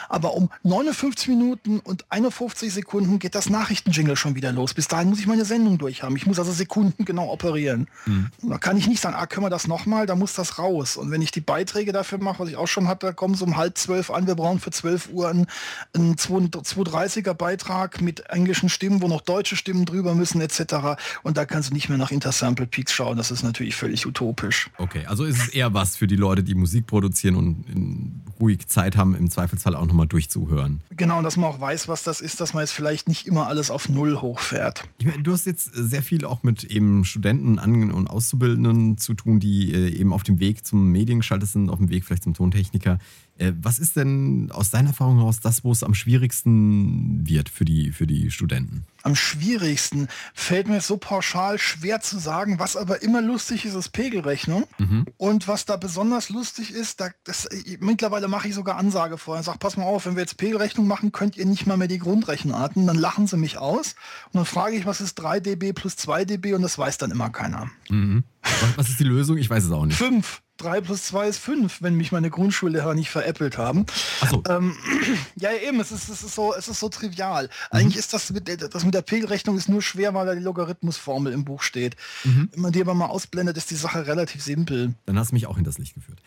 Aber 0.09 0.33
um 0.33 0.49
59 0.63 1.27
Minuten 1.29 1.79
und 1.79 2.05
51 2.09 2.73
Sekunden 2.73 3.19
geht 3.19 3.35
das 3.35 3.49
Nachrichtenjingle 3.49 4.15
schon 4.15 4.35
wieder 4.35 4.51
los. 4.51 4.73
Bis 4.73 4.87
dahin 4.87 5.09
muss 5.09 5.19
ich 5.19 5.27
meine 5.27 5.45
Sendung 5.45 5.77
durchhaben. 5.77 6.15
Ich 6.15 6.25
muss 6.25 6.39
also 6.39 6.51
Sekunden 6.51 7.05
genau 7.05 7.31
operieren. 7.31 7.87
Mhm. 8.05 8.31
Da 8.41 8.57
kann 8.57 8.77
ich 8.77 8.87
nicht 8.87 9.01
sagen, 9.01 9.15
ah, 9.15 9.25
können 9.25 9.45
wir 9.45 9.49
das 9.49 9.67
nochmal, 9.67 10.05
da 10.05 10.15
muss 10.15 10.33
das 10.33 10.59
raus. 10.59 10.97
Und 10.97 11.11
wenn 11.11 11.21
ich 11.21 11.31
die 11.31 11.41
Beiträge 11.41 11.91
dafür 11.91 12.17
mache, 12.17 12.39
was 12.39 12.49
ich 12.49 12.57
auch 12.57 12.67
schon 12.67 12.87
hatte, 12.87 13.13
kommen 13.13 13.35
so 13.35 13.45
um 13.45 13.57
halb 13.57 13.77
zwölf 13.77 14.09
an, 14.09 14.27
wir 14.27 14.35
brauchen 14.35 14.59
für 14.59 14.71
zwölf 14.71 15.09
Uhr 15.11 15.29
einen, 15.29 15.47
einen 15.93 16.15
230er 16.15 17.33
Beitrag 17.33 18.01
mit 18.01 18.21
englischen 18.29 18.69
Stimmen, 18.69 19.01
wo 19.01 19.07
noch 19.07 19.21
deutsche 19.21 19.55
Stimmen 19.55 19.85
drüber 19.85 20.15
müssen 20.15 20.41
etc. 20.41 20.99
Und 21.21 21.37
da 21.37 21.45
kannst 21.45 21.69
du 21.69 21.73
nicht 21.73 21.89
mehr 21.89 21.97
nach 21.97 22.11
Intersample 22.11 22.65
Peaks 22.65 22.93
schauen. 22.93 23.17
Das 23.17 23.31
ist 23.31 23.43
natürlich 23.43 23.75
völlig 23.75 24.05
utopisch. 24.05 24.69
Okay, 24.77 25.05
also 25.05 25.23
ist 25.23 25.39
es 25.39 25.47
eher 25.49 25.73
was 25.73 25.95
für 25.95 26.07
die 26.07 26.15
Leute, 26.15 26.43
die 26.43 26.55
Musik 26.55 26.87
produzieren 26.87 27.35
und 27.35 28.23
ruhig 28.39 28.67
Zeit 28.67 28.97
haben, 28.97 29.15
im 29.15 29.29
Zweifelsfall 29.29 29.75
auch 29.75 29.85
nochmal 29.85 30.07
durchzuhören. 30.07 30.81
Genau, 30.91 31.19
und 31.19 31.23
dass 31.23 31.37
man 31.37 31.49
auch 31.49 31.59
weiß, 31.59 31.87
was 31.87 32.03
das 32.03 32.21
ist, 32.21 32.41
dass 32.41 32.53
man 32.53 32.63
jetzt 32.63 32.73
vielleicht 32.73 33.07
nicht 33.07 33.27
immer 33.27 33.47
alles 33.47 33.69
auf 33.69 33.87
Null 33.87 34.19
hochfährt. 34.19 34.83
Ich 34.97 35.05
meine, 35.05 35.21
du 35.21 35.31
hast 35.31 35.45
jetzt 35.45 35.71
sehr 35.73 36.01
viel 36.01 36.25
auch 36.25 36.43
mit 36.43 36.63
eben 36.63 37.05
Studenten 37.05 37.59
und 37.91 38.07
Auszubildenden 38.07 38.97
zu 38.97 39.13
tun, 39.13 39.39
die 39.39 39.73
äh, 39.73 39.89
eben 39.89 40.11
auf 40.11 40.23
dem 40.23 40.39
Weg 40.39 40.65
zum 40.65 40.91
Mediengeschaltet 40.91 41.49
sind, 41.49 41.69
auf 41.69 41.77
dem 41.77 41.89
Weg 41.89 42.05
vielleicht 42.05 42.23
zum 42.23 42.33
Tontechniker. 42.33 42.99
Äh, 43.37 43.53
was 43.61 43.79
ist 43.79 43.95
denn 43.95 44.51
aus 44.51 44.69
deiner 44.69 44.89
Erfahrung 44.89 45.17
heraus 45.17 45.39
das, 45.39 45.63
wo 45.63 45.71
es 45.71 45.83
am 45.83 45.93
schwierigsten 45.93 47.27
wird 47.27 47.49
für 47.49 47.65
die, 47.65 47.91
für 47.91 48.07
die 48.07 48.31
Studenten? 48.31 48.85
Am 49.03 49.15
schwierigsten 49.15 50.07
fällt 50.33 50.67
mir 50.67 50.81
so 50.81 50.97
pauschal 50.97 51.59
schwer 51.59 51.99
zu 51.99 52.17
sagen. 52.17 52.57
Was 52.57 52.77
aber 52.77 53.01
immer 53.01 53.21
lustig 53.21 53.65
ist, 53.65 53.75
ist 53.75 53.89
Pegelrechnung. 53.89 54.65
Mhm. 54.77 55.05
Und 55.17 55.47
was 55.47 55.65
da 55.65 55.75
besonders 55.75 56.29
lustig 56.29 56.71
ist, 56.71 57.01
da, 57.01 57.09
das, 57.25 57.49
mittlerweile 57.79 58.29
mache 58.29 58.47
ich 58.47 58.55
sogar 58.55 58.77
Ansage 58.77 59.17
vorher. 59.17 59.43
Sag, 59.43 59.59
pass 59.59 59.75
mal 59.75 59.83
auf, 59.83 60.05
wenn 60.05 60.15
wir 60.15 60.21
jetzt 60.21 60.37
Pegelrechnung 60.37 60.87
machen, 60.87 61.11
könnt 61.11 61.35
ihr 61.35 61.45
nicht 61.45 61.67
mal 61.67 61.77
mehr 61.77 61.89
die 61.89 61.99
Grundrechenarten. 61.99 62.87
Dann 62.87 62.97
lachen 62.97 63.27
sie 63.27 63.37
mich 63.37 63.57
aus. 63.57 63.95
Und 64.31 64.35
dann 64.35 64.45
frage 64.45 64.77
ich, 64.77 64.85
was 64.85 65.01
ist 65.01 65.15
3 65.15 65.41
dB 65.41 65.73
plus 65.73 65.97
2 65.97 66.25
dB? 66.25 66.53
Und 66.53 66.61
das 66.61 66.77
weiß 66.77 66.97
dann 66.97 67.11
immer 67.11 67.29
keiner. 67.29 67.69
Mhm. 67.89 68.23
Was, 68.41 68.77
was 68.77 68.89
ist 68.89 68.99
die 68.99 69.05
Lösung? 69.05 69.37
Ich 69.37 69.49
weiß 69.49 69.65
es 69.65 69.71
auch 69.71 69.85
nicht. 69.85 69.97
5. 69.97 70.41
3 70.57 70.81
plus 70.81 71.05
2 71.05 71.27
ist 71.27 71.39
5, 71.39 71.81
wenn 71.81 71.95
mich 71.95 72.11
meine 72.11 72.29
Grundschullehrer 72.29 72.93
nicht 72.93 73.09
veräppelt 73.09 73.57
haben. 73.57 73.85
So. 74.29 74.43
Ähm, 74.47 74.77
ja, 75.35 75.49
eben, 75.51 75.79
es 75.79 75.91
ist, 75.91 76.09
es 76.09 76.23
ist, 76.23 76.35
so, 76.35 76.53
es 76.53 76.67
ist 76.67 76.79
so 76.79 76.89
trivial. 76.89 77.45
Mhm. 77.45 77.49
Eigentlich 77.71 77.97
ist 77.97 78.13
das 78.13 78.29
mit, 78.29 78.47
das 78.47 78.85
mit 78.85 78.92
der 78.93 79.01
Pegelrechnung 79.01 79.57
ist 79.57 79.69
nur 79.69 79.81
schwer, 79.81 80.13
weil 80.13 80.25
da 80.25 80.35
die 80.35 80.41
Logarithmusformel 80.41 81.33
im 81.33 81.45
Buch 81.45 81.61
steht. 81.61 81.95
Mhm. 82.23 82.49
Wenn 82.51 82.61
man 82.61 82.71
die 82.71 82.81
aber 82.81 82.93
mal 82.93 83.07
ausblendet, 83.07 83.57
ist 83.57 83.71
die 83.71 83.75
Sache 83.75 84.07
relativ 84.07 84.43
simpel. 84.43 84.93
Dann 85.05 85.19
hast 85.19 85.31
du 85.31 85.35
mich 85.35 85.47
auch 85.47 85.57
in 85.57 85.63
das 85.63 85.77
Licht 85.77 85.95
geführt. 85.95 86.19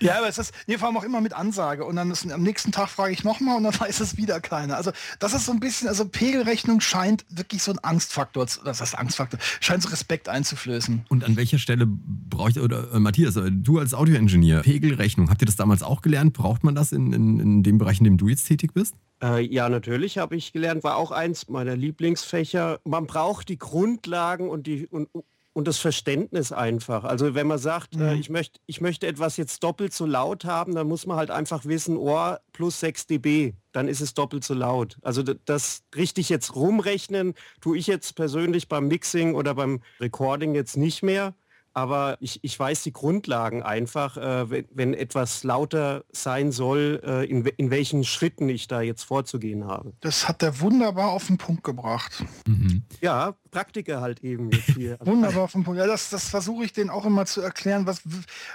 Ja, 0.00 0.18
aber 0.18 0.28
es 0.28 0.38
ist, 0.38 0.52
wir 0.66 0.78
fahren 0.78 0.96
auch 0.96 1.04
immer 1.04 1.20
mit 1.20 1.32
Ansage 1.32 1.84
und 1.84 1.96
dann 1.96 2.10
ist, 2.10 2.30
am 2.30 2.42
nächsten 2.42 2.72
Tag 2.72 2.88
frage 2.88 3.12
ich 3.12 3.24
nochmal 3.24 3.56
und 3.56 3.64
dann 3.64 3.74
weiß 3.80 4.00
es 4.00 4.16
wieder 4.16 4.40
keiner. 4.40 4.76
Also 4.76 4.92
das 5.18 5.34
ist 5.34 5.46
so 5.46 5.52
ein 5.52 5.60
bisschen, 5.60 5.88
also 5.88 6.06
Pegelrechnung 6.06 6.80
scheint 6.80 7.24
wirklich 7.28 7.62
so 7.62 7.72
ein 7.72 7.78
Angstfaktor, 7.80 8.46
das 8.64 8.80
heißt 8.80 8.98
Angstfaktor, 8.98 9.38
scheint 9.60 9.82
so 9.82 9.88
Respekt 9.88 10.28
einzuflößen. 10.28 11.06
Und 11.08 11.24
an 11.24 11.36
welcher 11.36 11.58
Stelle 11.58 11.86
brauche 11.86 12.50
ich, 12.50 12.60
oder 12.60 12.92
äh, 12.92 12.98
Matthias, 12.98 13.34
du 13.34 13.78
als 13.78 13.94
Audioingenieur, 13.94 14.62
Pegelrechnung, 14.62 15.30
habt 15.30 15.42
ihr 15.42 15.46
das 15.46 15.56
damals 15.56 15.82
auch 15.82 16.02
gelernt? 16.02 16.32
Braucht 16.32 16.64
man 16.64 16.74
das 16.74 16.92
in, 16.92 17.12
in, 17.12 17.40
in 17.40 17.62
dem 17.62 17.78
Bereich, 17.78 17.98
in 17.98 18.04
dem 18.04 18.16
du 18.16 18.28
jetzt 18.28 18.44
tätig 18.44 18.72
bist? 18.74 18.94
Äh, 19.22 19.46
ja, 19.46 19.68
natürlich 19.68 20.18
habe 20.18 20.36
ich 20.36 20.52
gelernt, 20.52 20.84
war 20.84 20.96
auch 20.96 21.10
eins 21.10 21.48
meiner 21.48 21.76
Lieblingsfächer. 21.76 22.80
Man 22.84 23.06
braucht 23.06 23.48
die 23.48 23.58
Grundlagen 23.58 24.48
und 24.48 24.66
die 24.66 24.86
und, 24.86 25.08
und 25.54 25.68
das 25.68 25.78
Verständnis 25.78 26.52
einfach. 26.52 27.04
Also 27.04 27.34
wenn 27.34 27.46
man 27.46 27.58
sagt, 27.58 27.94
äh, 27.94 27.98
mhm. 27.98 28.02
äh, 28.02 28.14
ich, 28.16 28.28
möchte, 28.28 28.60
ich 28.66 28.80
möchte 28.80 29.06
etwas 29.06 29.38
jetzt 29.38 29.62
doppelt 29.62 29.94
so 29.94 30.04
laut 30.04 30.44
haben, 30.44 30.74
dann 30.74 30.86
muss 30.86 31.06
man 31.06 31.16
halt 31.16 31.30
einfach 31.30 31.64
wissen, 31.64 31.96
Ohr 31.96 32.40
plus 32.52 32.80
6 32.80 33.06
dB, 33.06 33.54
dann 33.72 33.88
ist 33.88 34.00
es 34.00 34.12
doppelt 34.14 34.44
so 34.44 34.52
laut. 34.52 34.98
Also 35.02 35.22
das 35.22 35.84
richtig 35.96 36.28
jetzt 36.28 36.54
rumrechnen, 36.54 37.34
tue 37.60 37.78
ich 37.78 37.86
jetzt 37.86 38.16
persönlich 38.16 38.68
beim 38.68 38.88
Mixing 38.88 39.34
oder 39.34 39.54
beim 39.54 39.80
Recording 40.00 40.54
jetzt 40.54 40.76
nicht 40.76 41.02
mehr 41.02 41.34
aber 41.74 42.16
ich, 42.20 42.38
ich 42.42 42.58
weiß 42.58 42.84
die 42.84 42.92
Grundlagen 42.92 43.62
einfach, 43.62 44.16
äh, 44.16 44.48
wenn, 44.48 44.66
wenn, 44.72 44.94
etwas 44.94 45.42
lauter 45.42 46.04
sein 46.12 46.52
soll, 46.52 47.02
äh, 47.04 47.28
in, 47.28 47.44
in 47.44 47.70
welchen 47.70 48.04
Schritten 48.04 48.48
ich 48.48 48.68
da 48.68 48.80
jetzt 48.80 49.02
vorzugehen 49.02 49.66
habe. 49.66 49.92
Das 50.00 50.28
hat 50.28 50.42
er 50.42 50.60
wunderbar 50.60 51.10
auf 51.10 51.26
den 51.26 51.36
Punkt 51.36 51.64
gebracht. 51.64 52.24
Mhm. 52.46 52.84
Ja, 53.00 53.34
Praktiker 53.54 54.00
halt 54.00 54.24
eben 54.24 54.50
jetzt 54.50 54.70
hier. 54.74 54.98
wunderbar 55.04 55.44
auf 55.44 55.52
den 55.52 55.62
Punkt. 55.62 55.78
Ja, 55.78 55.86
das, 55.86 56.10
das 56.10 56.28
versuche 56.28 56.64
ich 56.64 56.72
denen 56.72 56.90
auch 56.90 57.06
immer 57.06 57.24
zu 57.24 57.40
erklären, 57.40 57.86
was, 57.86 58.02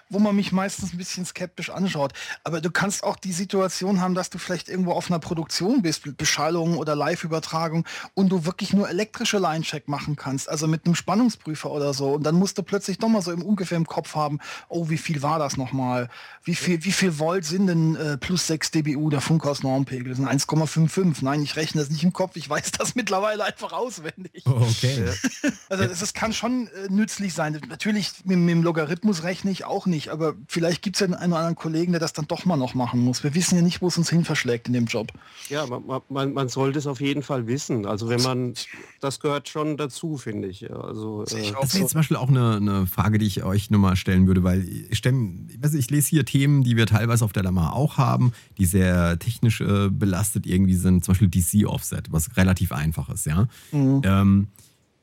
wo 0.10 0.20
man 0.20 0.36
mich 0.36 0.52
meistens 0.52 0.92
ein 0.92 0.98
bisschen 0.98 1.26
skeptisch 1.26 1.70
anschaut. 1.70 2.12
Aber 2.44 2.60
du 2.60 2.70
kannst 2.70 3.06
auch 3.06 3.16
die 3.16 3.32
Situation 3.32 4.02
haben, 4.02 4.14
dass 4.14 4.30
du 4.30 4.38
vielleicht 4.40 4.68
irgendwo 4.68 4.92
auf 4.92 5.10
einer 5.10 5.20
Produktion 5.20 5.82
bist, 5.82 6.18
Beschallung 6.18 6.78
oder 6.78 6.98
Live-Übertragung 6.98 7.86
und 8.14 8.28
du 8.28 8.44
wirklich 8.44 8.74
nur 8.74 8.90
elektrische 8.90 9.38
Line-Check 9.38 9.88
machen 9.88 10.18
kannst, 10.18 10.50
also 10.50 10.68
mit 10.68 10.86
einem 10.86 10.96
Spannungsprüfer 10.96 11.72
oder 11.72 11.94
so. 11.94 12.16
Und 12.16 12.24
dann 12.24 12.36
musst 12.36 12.58
du 12.58 12.64
plötzlich 12.64 12.98
doch 12.98 13.08
mal 13.08 13.22
so 13.22 13.32
im 13.32 13.42
ungefähr 13.42 13.78
im 13.78 13.88
Kopf 13.88 14.16
haben, 14.16 14.40
oh, 14.68 14.90
wie 14.90 14.98
viel 14.98 15.22
war 15.22 15.40
das 15.40 15.56
nochmal? 15.56 16.10
Wie 16.44 16.56
viel, 16.56 16.84
wie 16.84 16.92
viel 16.92 17.20
Volt 17.20 17.46
sind 17.46 17.68
denn 17.68 17.96
äh, 17.96 18.18
plus 18.18 18.48
6 18.48 18.72
dBU 18.72 19.10
der 19.10 19.22
Funkhaus-Normpegel? 19.22 20.10
Das 20.10 20.18
sind 20.18 20.28
1,55. 20.28 21.24
Nein, 21.24 21.42
ich 21.42 21.56
rechne 21.56 21.80
das 21.80 21.90
nicht 21.90 22.04
im 22.04 22.12
Kopf, 22.12 22.36
ich 22.36 22.50
weiß 22.50 22.72
das 22.72 22.96
mittlerweile 22.96 23.46
einfach 23.46 23.72
auswendig. 23.72 24.44
okay. 24.46 24.89
Okay. 24.92 25.54
Also 25.70 25.84
es 25.84 26.14
kann 26.14 26.34
schon 26.34 26.68
äh, 26.68 26.90
nützlich 26.90 27.34
sein. 27.34 27.60
Natürlich 27.70 28.12
mit, 28.24 28.38
mit, 28.40 28.50
dem 28.50 28.64
Logarithmus 28.64 29.24
rechne 29.24 29.52
ich 29.52 29.66
auch 29.66 29.86
nicht, 29.86 30.10
aber 30.10 30.34
vielleicht 30.48 30.82
gibt 30.82 30.96
es 30.96 31.00
ja 31.00 31.06
einen 31.06 31.32
oder 31.32 31.40
anderen 31.40 31.56
Kollegen, 31.56 31.92
der 31.92 32.00
das 32.00 32.14
dann 32.14 32.28
doch 32.28 32.46
mal 32.46 32.58
noch 32.58 32.74
machen 32.74 33.00
muss. 33.00 33.24
Wir 33.24 33.36
wissen 33.36 33.56
ja 33.56 33.62
nicht, 33.62 33.82
wo 33.82 33.88
es 33.88 33.98
uns 33.98 34.10
hin 34.10 34.26
verschlägt 34.26 34.68
in 34.68 34.74
dem 34.74 34.86
Job. 34.86 35.12
Ja, 35.50 35.66
man, 35.68 36.02
man, 36.10 36.34
man 36.34 36.50
sollte 36.50 36.80
es 36.80 36.88
auf 36.88 37.02
jeden 37.02 37.22
Fall 37.22 37.48
wissen. 37.48 37.86
Also 37.86 38.10
wenn 38.10 38.22
man, 38.22 38.54
das 39.00 39.20
gehört 39.20 39.48
schon 39.48 39.78
dazu, 39.78 40.18
finde 40.18 40.48
ich. 40.48 40.72
Also, 40.72 41.24
äh, 41.24 41.52
das 41.62 41.76
wäre 41.76 41.88
zum 41.88 42.00
Beispiel 42.00 42.18
auch 42.18 42.30
eine, 42.30 42.56
eine, 42.56 42.88
Frage, 42.88 43.20
die 43.20 43.28
ich 43.28 43.44
euch 43.44 43.70
nochmal 43.70 43.96
stellen 43.96 44.26
würde, 44.28 44.44
weil 44.44 44.68
ich, 44.68 44.98
stell, 44.98 45.14
ich, 45.50 45.62
weiß, 45.62 45.74
ich 45.76 45.90
lese 45.90 46.10
hier 46.10 46.26
Themen, 46.26 46.64
die 46.64 46.76
wir 46.76 46.88
teilweise 46.88 47.24
auf 47.24 47.34
der 47.34 47.44
Lamar 47.44 47.74
auch 47.74 47.98
haben, 47.98 48.32
die 48.58 48.66
sehr 48.66 49.20
technisch 49.20 49.62
äh, 49.62 49.90
belastet 49.90 50.46
irgendwie 50.48 50.76
sind, 50.76 51.04
zum 51.04 51.14
Beispiel 51.14 51.30
DC-Offset, 51.30 52.12
was 52.12 52.36
relativ 52.38 52.72
einfach 52.72 53.10
ist, 53.10 53.26
ja. 53.26 53.48
Mhm. 53.72 54.02
Ähm, 54.04 54.48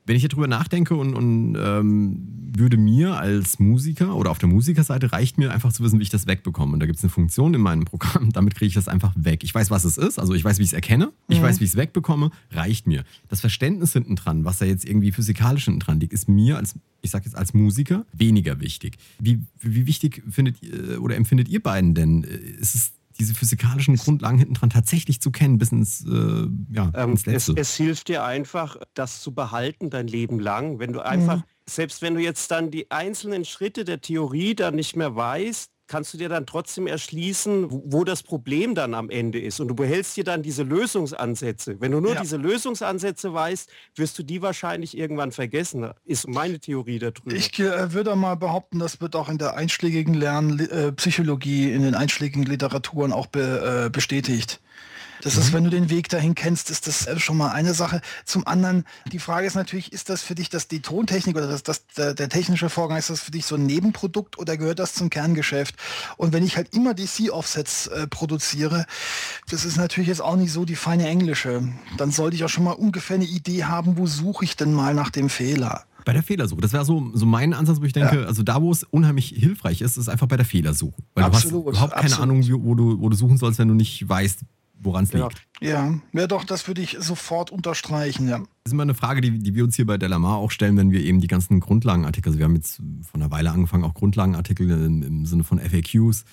wenn 0.07 0.15
ich 0.15 0.27
darüber 0.27 0.47
nachdenke 0.47 0.95
und, 0.95 1.13
und 1.13 1.57
ähm, 1.61 2.37
würde 2.55 2.77
mir 2.77 3.17
als 3.17 3.59
Musiker 3.59 4.15
oder 4.15 4.31
auf 4.31 4.39
der 4.39 4.47
Musikerseite 4.49 5.11
reicht 5.11 5.37
mir 5.37 5.51
einfach 5.51 5.73
zu 5.73 5.83
wissen, 5.83 5.99
wie 5.99 6.03
ich 6.03 6.09
das 6.09 6.27
wegbekomme. 6.27 6.73
Und 6.73 6.79
da 6.79 6.85
gibt 6.85 6.97
es 6.97 7.03
eine 7.03 7.09
Funktion 7.09 7.53
in 7.53 7.61
meinem 7.61 7.85
Programm, 7.85 8.31
damit 8.33 8.55
kriege 8.55 8.67
ich 8.67 8.73
das 8.73 8.87
einfach 8.87 9.13
weg. 9.15 9.43
Ich 9.43 9.53
weiß, 9.53 9.69
was 9.69 9.83
es 9.83 9.97
ist, 9.97 10.17
also 10.17 10.33
ich 10.33 10.43
weiß, 10.43 10.59
wie 10.59 10.63
ich 10.63 10.69
es 10.69 10.73
erkenne, 10.73 11.11
ich 11.27 11.39
mhm. 11.39 11.43
weiß, 11.43 11.59
wie 11.59 11.65
ich 11.65 11.71
es 11.71 11.77
wegbekomme, 11.77 12.31
reicht 12.51 12.87
mir. 12.87 13.03
Das 13.27 13.41
Verständnis 13.41 13.93
hinten 13.93 14.15
dran, 14.15 14.45
was 14.45 14.59
da 14.59 14.65
jetzt 14.65 14.85
irgendwie 14.85 15.11
physikalisch 15.11 15.65
hinten 15.65 15.81
dran 15.81 15.99
liegt, 15.99 16.13
ist 16.13 16.29
mir 16.29 16.57
als, 16.57 16.75
ich 17.01 17.11
sage 17.11 17.25
jetzt 17.25 17.35
als 17.35 17.53
Musiker, 17.53 18.05
weniger 18.13 18.61
wichtig. 18.61 18.97
Wie, 19.19 19.39
wie 19.59 19.85
wichtig 19.85 20.23
findet 20.29 20.63
ihr 20.63 21.01
oder 21.01 21.17
empfindet 21.17 21.49
ihr 21.49 21.61
beiden 21.61 21.93
denn? 21.93 22.23
Ist 22.23 22.75
es 22.75 22.91
diese 23.17 23.33
physikalischen 23.33 23.95
Grundlagen 23.95 24.37
hinten 24.37 24.53
dran 24.53 24.69
tatsächlich 24.69 25.21
zu 25.21 25.31
kennen, 25.31 25.57
bis 25.57 25.71
ins, 25.71 26.05
äh, 26.05 26.47
ja, 26.71 26.91
ähm, 26.95 27.11
ins 27.11 27.25
Letzte. 27.25 27.53
Es, 27.53 27.71
es, 27.71 27.75
hilft 27.75 28.07
dir 28.07 28.23
einfach, 28.23 28.77
das 28.93 29.21
zu 29.21 29.33
behalten 29.33 29.89
dein 29.89 30.07
Leben 30.07 30.39
lang. 30.39 30.79
Wenn 30.79 30.93
du 30.93 31.01
einfach, 31.01 31.37
mhm. 31.37 31.43
selbst 31.67 32.01
wenn 32.01 32.15
du 32.15 32.21
jetzt 32.21 32.51
dann 32.51 32.71
die 32.71 32.91
einzelnen 32.91 33.45
Schritte 33.45 33.85
der 33.85 34.01
Theorie 34.01 34.55
dann 34.55 34.75
nicht 34.75 34.95
mehr 34.95 35.15
weißt, 35.15 35.71
kannst 35.87 36.13
du 36.13 36.17
dir 36.17 36.29
dann 36.29 36.45
trotzdem 36.45 36.87
erschließen, 36.87 37.67
wo 37.69 38.03
das 38.03 38.23
Problem 38.23 38.75
dann 38.75 38.93
am 38.93 39.09
Ende 39.09 39.39
ist. 39.39 39.59
Und 39.59 39.69
du 39.69 39.75
behältst 39.75 40.17
dir 40.17 40.23
dann 40.23 40.43
diese 40.43 40.63
Lösungsansätze. 40.63 41.79
Wenn 41.79 41.91
du 41.91 41.99
nur 41.99 42.15
ja. 42.15 42.21
diese 42.21 42.37
Lösungsansätze 42.37 43.33
weißt, 43.33 43.69
wirst 43.95 44.19
du 44.19 44.23
die 44.23 44.41
wahrscheinlich 44.41 44.97
irgendwann 44.97 45.31
vergessen. 45.31 45.91
Ist 46.05 46.27
meine 46.27 46.59
Theorie 46.59 46.99
darüber. 46.99 47.33
Ich 47.33 47.57
äh, 47.59 47.93
würde 47.93 48.15
mal 48.15 48.35
behaupten, 48.35 48.79
das 48.79 49.01
wird 49.01 49.15
auch 49.15 49.29
in 49.29 49.37
der 49.37 49.55
einschlägigen 49.55 50.13
Lernpsychologie, 50.13 51.71
äh, 51.71 51.75
in 51.75 51.83
den 51.83 51.95
einschlägigen 51.95 52.43
Literaturen 52.43 53.13
auch 53.13 53.27
be, 53.27 53.85
äh, 53.85 53.89
bestätigt. 53.89 54.59
Das 55.21 55.35
mhm. 55.35 55.41
ist, 55.41 55.53
wenn 55.53 55.63
du 55.63 55.69
den 55.69 55.89
Weg 55.89 56.09
dahin 56.09 56.35
kennst, 56.35 56.69
ist 56.69 56.87
das 56.87 57.07
äh, 57.07 57.19
schon 57.19 57.37
mal 57.37 57.49
eine 57.49 57.73
Sache. 57.73 58.01
Zum 58.25 58.45
anderen, 58.47 58.85
die 59.11 59.19
Frage 59.19 59.47
ist 59.47 59.55
natürlich, 59.55 59.93
ist 59.93 60.09
das 60.09 60.21
für 60.21 60.35
dich 60.35 60.49
das 60.49 60.67
die 60.67 60.81
Tontechnik 60.81 61.35
oder 61.35 61.47
das, 61.47 61.63
das, 61.63 61.85
der, 61.87 62.13
der 62.13 62.29
technische 62.29 62.69
Vorgang, 62.69 62.97
ist 62.97 63.09
das 63.09 63.21
für 63.21 63.31
dich 63.31 63.45
so 63.45 63.55
ein 63.55 63.65
Nebenprodukt 63.65 64.37
oder 64.37 64.57
gehört 64.57 64.79
das 64.79 64.93
zum 64.93 65.09
Kerngeschäft? 65.09 65.75
Und 66.17 66.33
wenn 66.33 66.45
ich 66.45 66.57
halt 66.57 66.73
immer 66.73 66.93
DC-Offsets 66.93 67.87
äh, 67.87 68.07
produziere, 68.07 68.85
das 69.49 69.65
ist 69.65 69.77
natürlich 69.77 70.09
jetzt 70.09 70.21
auch 70.21 70.35
nicht 70.35 70.51
so 70.51 70.65
die 70.65 70.75
feine 70.75 71.07
englische, 71.07 71.67
dann 71.97 72.11
sollte 72.11 72.35
ich 72.35 72.43
auch 72.43 72.49
schon 72.49 72.63
mal 72.63 72.71
ungefähr 72.71 73.15
eine 73.15 73.25
Idee 73.25 73.65
haben, 73.65 73.97
wo 73.97 74.07
suche 74.07 74.45
ich 74.45 74.55
denn 74.55 74.73
mal 74.73 74.93
nach 74.93 75.09
dem 75.09 75.29
Fehler. 75.29 75.85
Bei 76.05 76.13
der 76.13 76.23
Fehlersuche. 76.23 76.61
Das 76.61 76.71
wäre 76.71 76.85
so, 76.85 77.11
so 77.13 77.25
mein 77.25 77.53
Ansatz, 77.53 77.81
wo 77.81 77.83
ich 77.83 77.91
denke, 77.91 78.21
ja. 78.21 78.27
also 78.27 78.41
da, 78.41 78.61
wo 78.61 78.71
es 78.71 78.83
unheimlich 78.83 79.27
hilfreich 79.27 79.81
ist, 79.81 79.97
ist 79.97 80.07
einfach 80.07 80.27
bei 80.27 80.37
der 80.37 80.45
Fehlersuche. 80.45 80.95
Weil 81.15 81.25
absolut, 81.25 81.65
du 81.65 81.67
hast 81.67 81.73
überhaupt 81.73 81.93
keine 81.95 82.05
absolut. 82.05 82.23
Ahnung, 82.23 82.65
wo 82.65 82.75
du, 82.75 83.01
wo 83.01 83.09
du 83.09 83.17
suchen 83.17 83.37
sollst, 83.37 83.59
wenn 83.59 83.67
du 83.67 83.73
nicht 83.73 84.07
weißt, 84.07 84.39
woran 84.79 85.03
es 85.03 85.13
liegt. 85.13 85.47
Ja, 85.61 85.93
ja 86.13 86.27
doch, 86.27 86.43
das 86.43 86.67
würde 86.67 86.81
ich 86.81 86.97
sofort 86.99 87.51
unterstreichen, 87.51 88.27
ja. 88.27 88.39
Das 88.39 88.47
ist 88.65 88.73
immer 88.73 88.83
eine 88.83 88.95
Frage, 88.95 89.21
die, 89.21 89.39
die 89.39 89.55
wir 89.55 89.63
uns 89.63 89.75
hier 89.75 89.85
bei 89.85 89.97
Delamar 89.97 90.37
auch 90.37 90.51
stellen, 90.51 90.77
wenn 90.77 90.91
wir 90.91 91.01
eben 91.01 91.21
die 91.21 91.27
ganzen 91.27 91.59
Grundlagenartikel, 91.59 92.29
also 92.29 92.39
wir 92.39 92.45
haben 92.45 92.55
jetzt 92.55 92.81
von 93.09 93.21
einer 93.21 93.31
Weile 93.31 93.51
angefangen, 93.51 93.83
auch 93.83 93.93
Grundlagenartikel 93.93 94.69
im, 94.69 95.03
im 95.03 95.25
Sinne 95.25 95.43
von 95.43 95.59
FAQs 95.59 96.25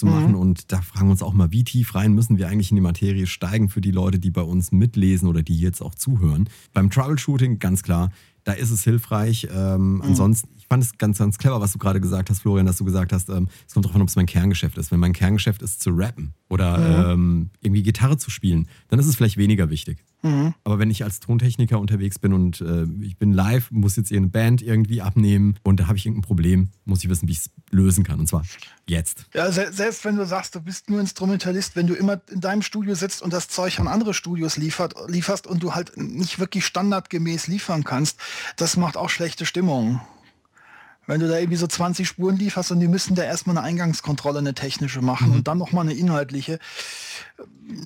zu 0.00 0.06
mhm. 0.06 0.12
machen 0.12 0.34
und 0.34 0.72
da 0.72 0.80
fragen 0.82 1.06
wir 1.06 1.12
uns 1.12 1.22
auch 1.22 1.32
mal, 1.32 1.52
wie 1.52 1.64
tief 1.64 1.94
rein 1.94 2.12
müssen 2.12 2.38
wir 2.38 2.48
eigentlich 2.48 2.70
in 2.70 2.74
die 2.74 2.82
Materie 2.82 3.26
steigen 3.26 3.68
für 3.68 3.80
die 3.80 3.92
Leute, 3.92 4.18
die 4.18 4.30
bei 4.30 4.42
uns 4.42 4.72
mitlesen 4.72 5.28
oder 5.28 5.42
die 5.42 5.58
jetzt 5.58 5.80
auch 5.80 5.94
zuhören. 5.94 6.48
Beim 6.72 6.90
Troubleshooting 6.90 7.58
ganz 7.58 7.82
klar, 7.82 8.10
da 8.44 8.52
ist 8.52 8.70
es 8.70 8.82
hilfreich. 8.82 9.48
Ähm, 9.52 9.96
mhm. 9.96 10.02
Ansonsten, 10.02 10.48
ich 10.56 10.66
fand 10.66 10.82
es 10.82 10.98
ganz, 10.98 11.18
ganz 11.18 11.38
clever, 11.38 11.60
was 11.60 11.72
du 11.72 11.78
gerade 11.78 12.00
gesagt 12.00 12.30
hast, 12.30 12.40
Florian, 12.40 12.66
dass 12.66 12.78
du 12.78 12.84
gesagt 12.84 13.12
hast, 13.12 13.28
ähm, 13.28 13.48
es 13.66 13.74
kommt 13.74 13.84
darauf 13.84 13.96
an, 13.96 14.02
ob 14.02 14.08
es 14.08 14.16
mein 14.16 14.26
Kerngeschäft 14.26 14.78
ist. 14.78 14.90
Wenn 14.90 15.00
mein 15.00 15.12
Kerngeschäft 15.12 15.62
ist 15.62 15.82
zu 15.82 15.90
rappen 15.90 16.34
oder 16.48 16.78
mhm. 16.78 17.10
ähm, 17.10 17.50
irgendwie 17.60 17.82
Gitarre 17.82 18.16
zu 18.16 18.30
spielen, 18.30 18.68
dann 18.88 18.98
ist 18.98 19.06
es 19.06 19.16
vielleicht 19.16 19.36
weniger 19.36 19.70
wichtig. 19.70 19.98
Mhm. 20.22 20.54
Aber 20.64 20.78
wenn 20.78 20.90
ich 20.90 21.04
als 21.04 21.20
Tontechniker 21.20 21.78
unterwegs 21.78 22.18
bin 22.18 22.32
und 22.32 22.60
äh, 22.60 22.84
ich 23.00 23.16
bin 23.16 23.32
live, 23.32 23.70
muss 23.70 23.96
jetzt 23.96 24.12
eine 24.12 24.28
Band 24.28 24.62
irgendwie 24.62 25.00
abnehmen 25.00 25.56
und 25.62 25.80
da 25.80 25.86
habe 25.86 25.96
ich 25.96 26.06
irgendein 26.06 26.26
Problem, 26.26 26.68
muss 26.84 27.02
ich 27.02 27.10
wissen, 27.10 27.28
wie 27.28 27.32
ich 27.32 27.38
es 27.38 27.50
lösen 27.70 28.04
kann. 28.04 28.20
Und 28.20 28.26
zwar 28.26 28.44
jetzt. 28.86 29.26
Ja, 29.34 29.50
se 29.50 29.72
selbst 29.72 30.04
wenn 30.04 30.16
du 30.16 30.26
sagst, 30.26 30.54
du 30.54 30.60
bist 30.60 30.90
nur 30.90 31.00
Instrumentalist, 31.00 31.76
wenn 31.76 31.86
du 31.86 31.94
immer 31.94 32.20
in 32.30 32.40
deinem 32.40 32.62
Studio 32.62 32.94
sitzt 32.94 33.22
und 33.22 33.32
das 33.32 33.48
Zeug 33.48 33.78
an 33.80 33.88
andere 33.88 34.14
Studios 34.14 34.56
liefert, 34.56 34.94
lieferst 35.08 35.46
und 35.46 35.62
du 35.62 35.74
halt 35.74 35.96
nicht 35.96 36.38
wirklich 36.38 36.66
standardgemäß 36.66 37.46
liefern 37.46 37.84
kannst, 37.84 38.18
das 38.56 38.76
macht 38.76 38.96
auch 38.96 39.08
schlechte 39.08 39.46
Stimmung. 39.46 40.00
Wenn 41.10 41.18
du 41.18 41.26
da 41.26 41.38
irgendwie 41.38 41.56
so 41.56 41.66
20 41.66 42.06
Spuren 42.06 42.36
lieferst 42.36 42.70
und 42.70 42.78
die 42.78 42.86
müssen 42.86 43.16
da 43.16 43.24
erstmal 43.24 43.58
eine 43.58 43.66
Eingangskontrolle, 43.66 44.38
eine 44.38 44.54
technische 44.54 45.02
machen 45.02 45.30
mhm. 45.30 45.34
und 45.34 45.48
dann 45.48 45.58
nochmal 45.58 45.84
eine 45.84 45.94
inhaltliche. 45.94 46.60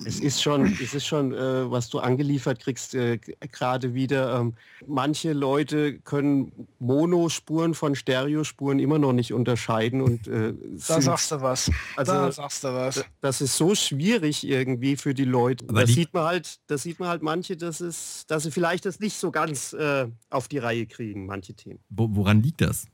Es 0.05 0.19
ist 0.19 0.43
schon, 0.43 0.77
es 0.79 0.93
ist 0.93 1.07
schon, 1.07 1.33
äh, 1.33 1.71
was 1.71 1.89
du 1.89 1.97
angeliefert 1.97 2.59
kriegst, 2.59 2.93
äh, 2.93 3.17
gerade 3.51 3.95
wieder. 3.95 4.39
Ähm, 4.39 4.53
manche 4.85 5.33
Leute 5.33 5.97
können 5.97 6.51
Monospuren 6.77 7.73
von 7.73 7.95
Stereospuren 7.95 8.77
immer 8.77 8.99
noch 8.99 9.13
nicht 9.13 9.33
unterscheiden 9.33 10.01
und 10.01 10.27
äh, 10.27 10.53
da 10.87 11.01
sagst 11.01 11.31
du 11.31 11.41
was. 11.41 11.71
Also, 11.95 12.11
da 12.11 12.31
sagst 12.31 12.63
du 12.63 12.67
was. 12.75 13.03
Das 13.21 13.41
ist 13.41 13.57
so 13.57 13.73
schwierig 13.73 14.47
irgendwie 14.47 14.97
für 14.97 15.15
die 15.15 15.25
Leute. 15.25 15.65
da 15.65 15.87
sieht 15.87 16.13
man 16.13 16.25
halt, 16.25 16.59
da 16.67 16.77
sieht 16.77 16.99
man 16.99 17.09
halt 17.09 17.23
manche, 17.23 17.57
dass 17.57 17.81
es, 17.81 18.25
dass 18.27 18.43
sie 18.43 18.51
vielleicht 18.51 18.85
das 18.85 18.99
nicht 18.99 19.17
so 19.17 19.31
ganz 19.31 19.73
äh, 19.73 20.05
auf 20.29 20.47
die 20.47 20.59
Reihe 20.59 20.85
kriegen, 20.85 21.25
manche 21.25 21.55
Themen. 21.55 21.79
Woran 21.89 22.43
liegt 22.43 22.61
das? 22.61 22.85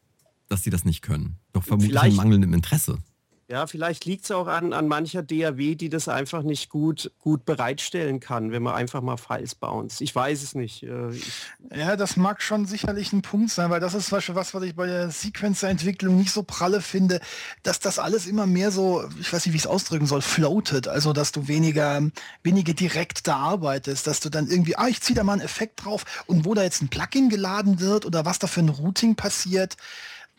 Dass 0.51 0.63
sie 0.63 0.69
das 0.69 0.85
nicht 0.85 1.01
können. 1.01 1.37
Doch 1.53 1.63
vermutlich 1.63 1.91
vielleicht, 1.91 2.11
an 2.11 2.15
mangelndem 2.17 2.53
Interesse. 2.53 2.99
Ja, 3.51 3.67
vielleicht 3.67 4.05
liegt 4.05 4.23
es 4.23 4.31
auch 4.31 4.47
an, 4.47 4.71
an 4.71 4.87
mancher 4.87 5.23
DAW, 5.23 5.75
die 5.75 5.89
das 5.89 6.07
einfach 6.07 6.41
nicht 6.41 6.69
gut, 6.69 7.11
gut 7.19 7.43
bereitstellen 7.43 8.21
kann, 8.21 8.53
wenn 8.53 8.63
man 8.63 8.75
einfach 8.75 9.01
mal 9.01 9.17
Files 9.17 9.55
bounce. 9.55 10.01
Ich 10.01 10.15
weiß 10.15 10.41
es 10.41 10.55
nicht. 10.55 10.83
Äh, 10.83 11.09
ja, 11.75 11.97
das 11.97 12.15
mag 12.15 12.41
schon 12.41 12.65
sicherlich 12.65 13.11
ein 13.11 13.21
Punkt 13.21 13.51
sein, 13.51 13.69
weil 13.69 13.81
das 13.81 13.93
ist 13.93 14.13
was, 14.13 14.33
was 14.33 14.53
ich 14.63 14.73
bei 14.73 14.87
der 14.87 15.11
Sequencer-Entwicklung 15.11 16.15
nicht 16.15 16.31
so 16.31 16.43
pralle 16.43 16.79
finde, 16.79 17.19
dass 17.61 17.81
das 17.81 17.99
alles 17.99 18.25
immer 18.25 18.47
mehr 18.47 18.71
so, 18.71 19.03
ich 19.19 19.33
weiß 19.33 19.45
nicht, 19.45 19.51
wie 19.51 19.57
ich 19.57 19.63
es 19.63 19.67
ausdrücken 19.67 20.05
soll, 20.05 20.21
floatet. 20.21 20.87
Also, 20.87 21.11
dass 21.11 21.33
du 21.33 21.49
weniger, 21.49 22.09
weniger 22.43 22.73
direkt 22.73 23.27
da 23.27 23.35
arbeitest, 23.35 24.07
dass 24.07 24.21
du 24.21 24.29
dann 24.29 24.47
irgendwie, 24.47 24.77
ah, 24.77 24.87
ich 24.87 25.01
ziehe 25.01 25.15
da 25.15 25.25
mal 25.25 25.33
einen 25.33 25.41
Effekt 25.41 25.83
drauf 25.83 26.05
und 26.25 26.45
wo 26.45 26.53
da 26.53 26.63
jetzt 26.63 26.81
ein 26.81 26.87
Plugin 26.87 27.27
geladen 27.27 27.81
wird 27.81 28.05
oder 28.05 28.23
was 28.23 28.39
da 28.39 28.47
für 28.47 28.61
ein 28.61 28.69
Routing 28.69 29.15
passiert 29.15 29.75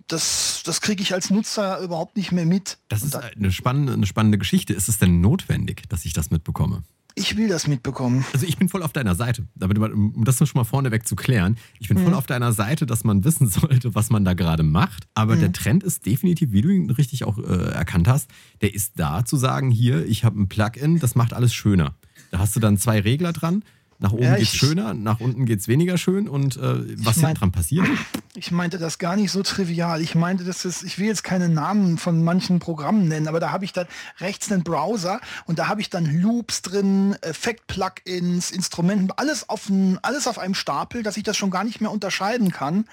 das, 0.09 0.63
das 0.65 0.81
kriege 0.81 1.03
ich 1.03 1.15
als 1.15 1.31
Nutzer 1.31 1.81
überhaupt 1.81 2.17
nicht 2.17 2.33
mehr 2.33 2.47
mit. 2.47 2.79
Das 2.89 3.03
ist 3.03 3.17
eine 3.17 3.53
spannende, 3.53 3.93
eine 3.93 4.07
spannende 4.07 4.39
Geschichte. 4.39 4.73
Ist 4.73 4.89
es 4.89 4.99
denn 4.99 5.21
notwendig, 5.21 5.89
dass 5.89 6.05
ich 6.05 6.13
das 6.13 6.31
mitbekomme? 6.31 6.83
Ich 7.15 7.37
will 7.37 7.49
das 7.49 7.67
mitbekommen. 7.67 8.25
Also 8.33 8.47
ich 8.47 8.57
bin 8.57 8.71
voll 8.71 8.83
auf 8.83 8.93
deiner 8.93 9.15
Seite. 9.15 9.47
um 9.61 10.25
das 10.25 10.39
schon 10.39 10.49
mal 10.55 10.65
vorneweg 10.65 11.07
zu 11.07 11.15
klären, 11.15 11.59
ich 11.79 11.89
bin 11.89 11.99
mhm. 11.99 12.05
voll 12.05 12.15
auf 12.15 12.27
deiner 12.27 12.53
Seite, 12.53 12.87
dass 12.87 13.05
man 13.05 13.25
wissen 13.25 13.49
sollte, 13.49 13.95
was 13.95 14.11
man 14.11 14.25
da 14.25 14.35
gerade 14.35 14.63
macht. 14.63 15.07
Aber 15.15 15.37
mhm. 15.37 15.41
der 15.41 15.53
Trend 15.53 15.83
ist 15.83 16.07
definitiv, 16.07 16.53
wie 16.53 16.63
du 16.63 16.71
ihn 16.71 16.91
richtig 16.91 17.25
auch 17.25 17.39
äh, 17.39 17.73
erkannt 17.73 18.09
hast, 18.09 18.31
der 18.63 18.75
ist 18.75 18.93
da 18.97 19.25
zu 19.25 19.37
sagen, 19.37 19.71
hier, 19.71 20.07
ich 20.07 20.25
habe 20.25 20.41
ein 20.41 20.49
Plugin, 20.49 20.99
das 21.01 21.15
macht 21.15 21.35
alles 21.35 21.53
schöner. 21.53 21.95
Da 22.31 22.39
hast 22.39 22.57
du 22.57 22.61
dann 22.61 22.79
zwei 22.79 23.01
Regler 23.01 23.33
dran 23.33 23.63
nach 24.03 24.13
oben 24.13 24.25
ja, 24.25 24.35
geht 24.35 24.49
es 24.49 24.55
schöner, 24.55 24.95
nach 24.95 25.21
unten 25.21 25.47
geht 25.47 25.61
es 25.61 25.69
weniger 25.69 25.97
schön 25.97 26.29
und 26.29 26.57
äh, 26.57 26.97
was 27.05 27.19
mein, 27.19 27.37
dran 27.37 27.53
passiert? 27.53 27.87
Ich 28.35 28.51
meinte 28.51 28.79
das 28.79 28.99
gar 28.99 29.15
nicht 29.15 29.31
so 29.31 29.45
trivial. 29.45 30.01
Ich 30.01 30.17
meinte, 30.17 30.43
dass 30.43 30.65
es, 30.65 30.83
ich 30.83 30.99
will 30.99 31.07
jetzt 31.07 31.23
keine 31.23 31.49
Namen 31.49 31.99
von 31.99 32.25
manchen 32.25 32.59
Programmen 32.59 33.07
nennen, 33.07 33.29
aber 33.29 33.39
da 33.39 33.53
habe 33.53 33.65
ich 33.65 33.73
dann 33.73 33.87
rechts 34.19 34.51
einen 34.51 34.65
Browser 34.65 35.21
und 35.47 35.61
da 35.61 35.69
habe 35.69 35.81
ich 35.81 35.89
dann 35.89 36.05
Loops 36.21 36.63
drin, 36.63 37.17
Effekt-Plugins, 37.23 38.51
Instrumenten, 38.51 39.13
alles 39.17 39.49
auf, 39.49 39.69
ein, 39.69 39.99
alles 40.03 40.27
auf 40.27 40.39
einem 40.39 40.55
Stapel, 40.55 41.05
dass 41.05 41.17
ich 41.17 41.23
das 41.23 41.37
schon 41.37 41.51
gar 41.51 41.63
nicht 41.63 41.81
mehr 41.81 41.93
unterscheiden 41.93 42.51
kann. 42.51 42.87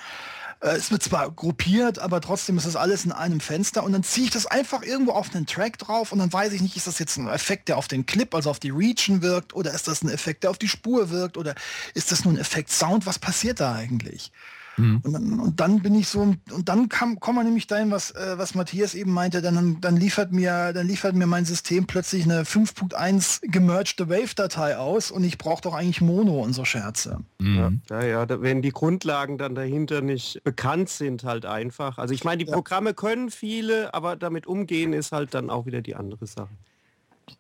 Äh, 0.62 0.76
es 0.76 0.92
wird 0.92 1.04
zwar 1.04 1.32
gruppiert, 1.32 2.00
aber 2.00 2.22
trotzdem 2.22 2.58
ist 2.58 2.68
das 2.68 2.76
alles 2.76 3.06
in 3.06 3.12
einem 3.12 3.40
Fenster 3.40 3.84
und 3.84 3.94
dann 3.94 4.04
ziehe 4.04 4.26
ich 4.26 4.32
das 4.32 4.46
einfach 4.46 4.84
irgendwo 4.84 5.12
auf 5.12 5.34
einen 5.34 5.46
Track 5.46 5.78
drauf 5.78 6.12
und 6.12 6.20
dann 6.20 6.32
weiß 6.32 6.54
ich 6.54 6.62
nicht, 6.62 6.76
ist 6.76 6.88
das 6.88 7.00
jetzt 7.00 7.18
ein 7.18 7.28
Effekt, 7.28 7.70
der 7.70 7.78
auf 7.78 7.88
den 7.88 8.06
Clip, 8.06 8.34
also 8.34 8.50
auf 8.50 8.60
die 8.60 8.72
Region 8.72 9.22
wirkt 9.22 9.54
oder 9.54 9.74
ist 9.74 9.88
das 9.88 10.04
ein 10.04 10.10
Effekt, 10.10 10.44
der 10.44 10.52
auf 10.52 10.58
die 10.58 10.68
Spur 10.68 11.10
wirkt 11.10 11.38
oder 11.38 11.56
ist 11.94 12.12
das 12.12 12.26
nur 12.26 12.34
ein 12.34 12.40
Effekt 12.40 12.72
Sound? 12.72 13.06
Was 13.06 13.20
passiert 13.20 13.60
da 13.60 13.74
eigentlich? 13.74 14.32
Mhm. 14.80 15.02
Und, 15.04 15.14
dann, 15.14 15.40
und, 15.40 15.60
dann, 15.60 15.82
bin 15.82 15.96
ich 15.96 16.08
so, 16.08 16.22
und 16.22 16.70
dann 16.70 16.90
kam, 16.90 17.20
kommen 17.20 17.40
wir 17.40 17.44
nämlich 17.44 17.68
dahin, 17.68 17.92
was, 17.92 18.12
äh, 18.12 18.38
was 18.38 18.56
Matthias 18.56 18.96
eben 18.96 19.12
meinte, 19.12 19.42
dann, 19.42 19.82
dann 19.82 19.98
liefert 19.98 20.32
mir, 20.32 20.74
dann 20.74 20.88
liefert 20.88 21.16
mir 21.16 21.28
mein 21.28 21.46
System 21.46 21.86
plötzlich 21.86 22.24
eine 22.24 22.44
5.1 22.44 23.42
gemergte 23.44 24.10
Wave-Datei 24.10 24.78
aus 24.78 25.12
und 25.12 25.24
ich 25.24 25.38
brauche 25.38 25.62
doch 25.62 25.74
eigentlich 25.74 26.02
Mono 26.02 26.42
und 26.42 26.54
so 26.54 26.66
Scherze. 26.66 27.20
Mhm. 27.40 27.82
Ja, 27.90 28.04
ja, 28.04 28.26
da, 28.26 28.42
wenn 28.42 28.62
die 28.62 28.72
Grundlagen 28.72 29.38
dann 29.38 29.56
dahinter 29.56 30.02
nicht 30.02 30.44
bekannt 30.44 30.90
sind, 30.90 31.24
halt 31.24 31.46
einfach. 31.46 31.98
Also 31.98 32.14
ich 32.14 32.24
meine, 32.24 32.44
die 32.44 32.50
ja. 32.50 32.54
Programme 32.54 32.94
können 32.94 33.30
viele, 33.32 33.94
aber 33.94 34.16
damit 34.16 34.48
umgehen 34.48 34.94
ist 34.94 35.12
halt 35.12 35.34
dann 35.34 35.50
auch 35.50 35.66
wieder 35.66 35.82
die 35.82 35.96
andere 35.96 36.26
Sache. 36.26 36.50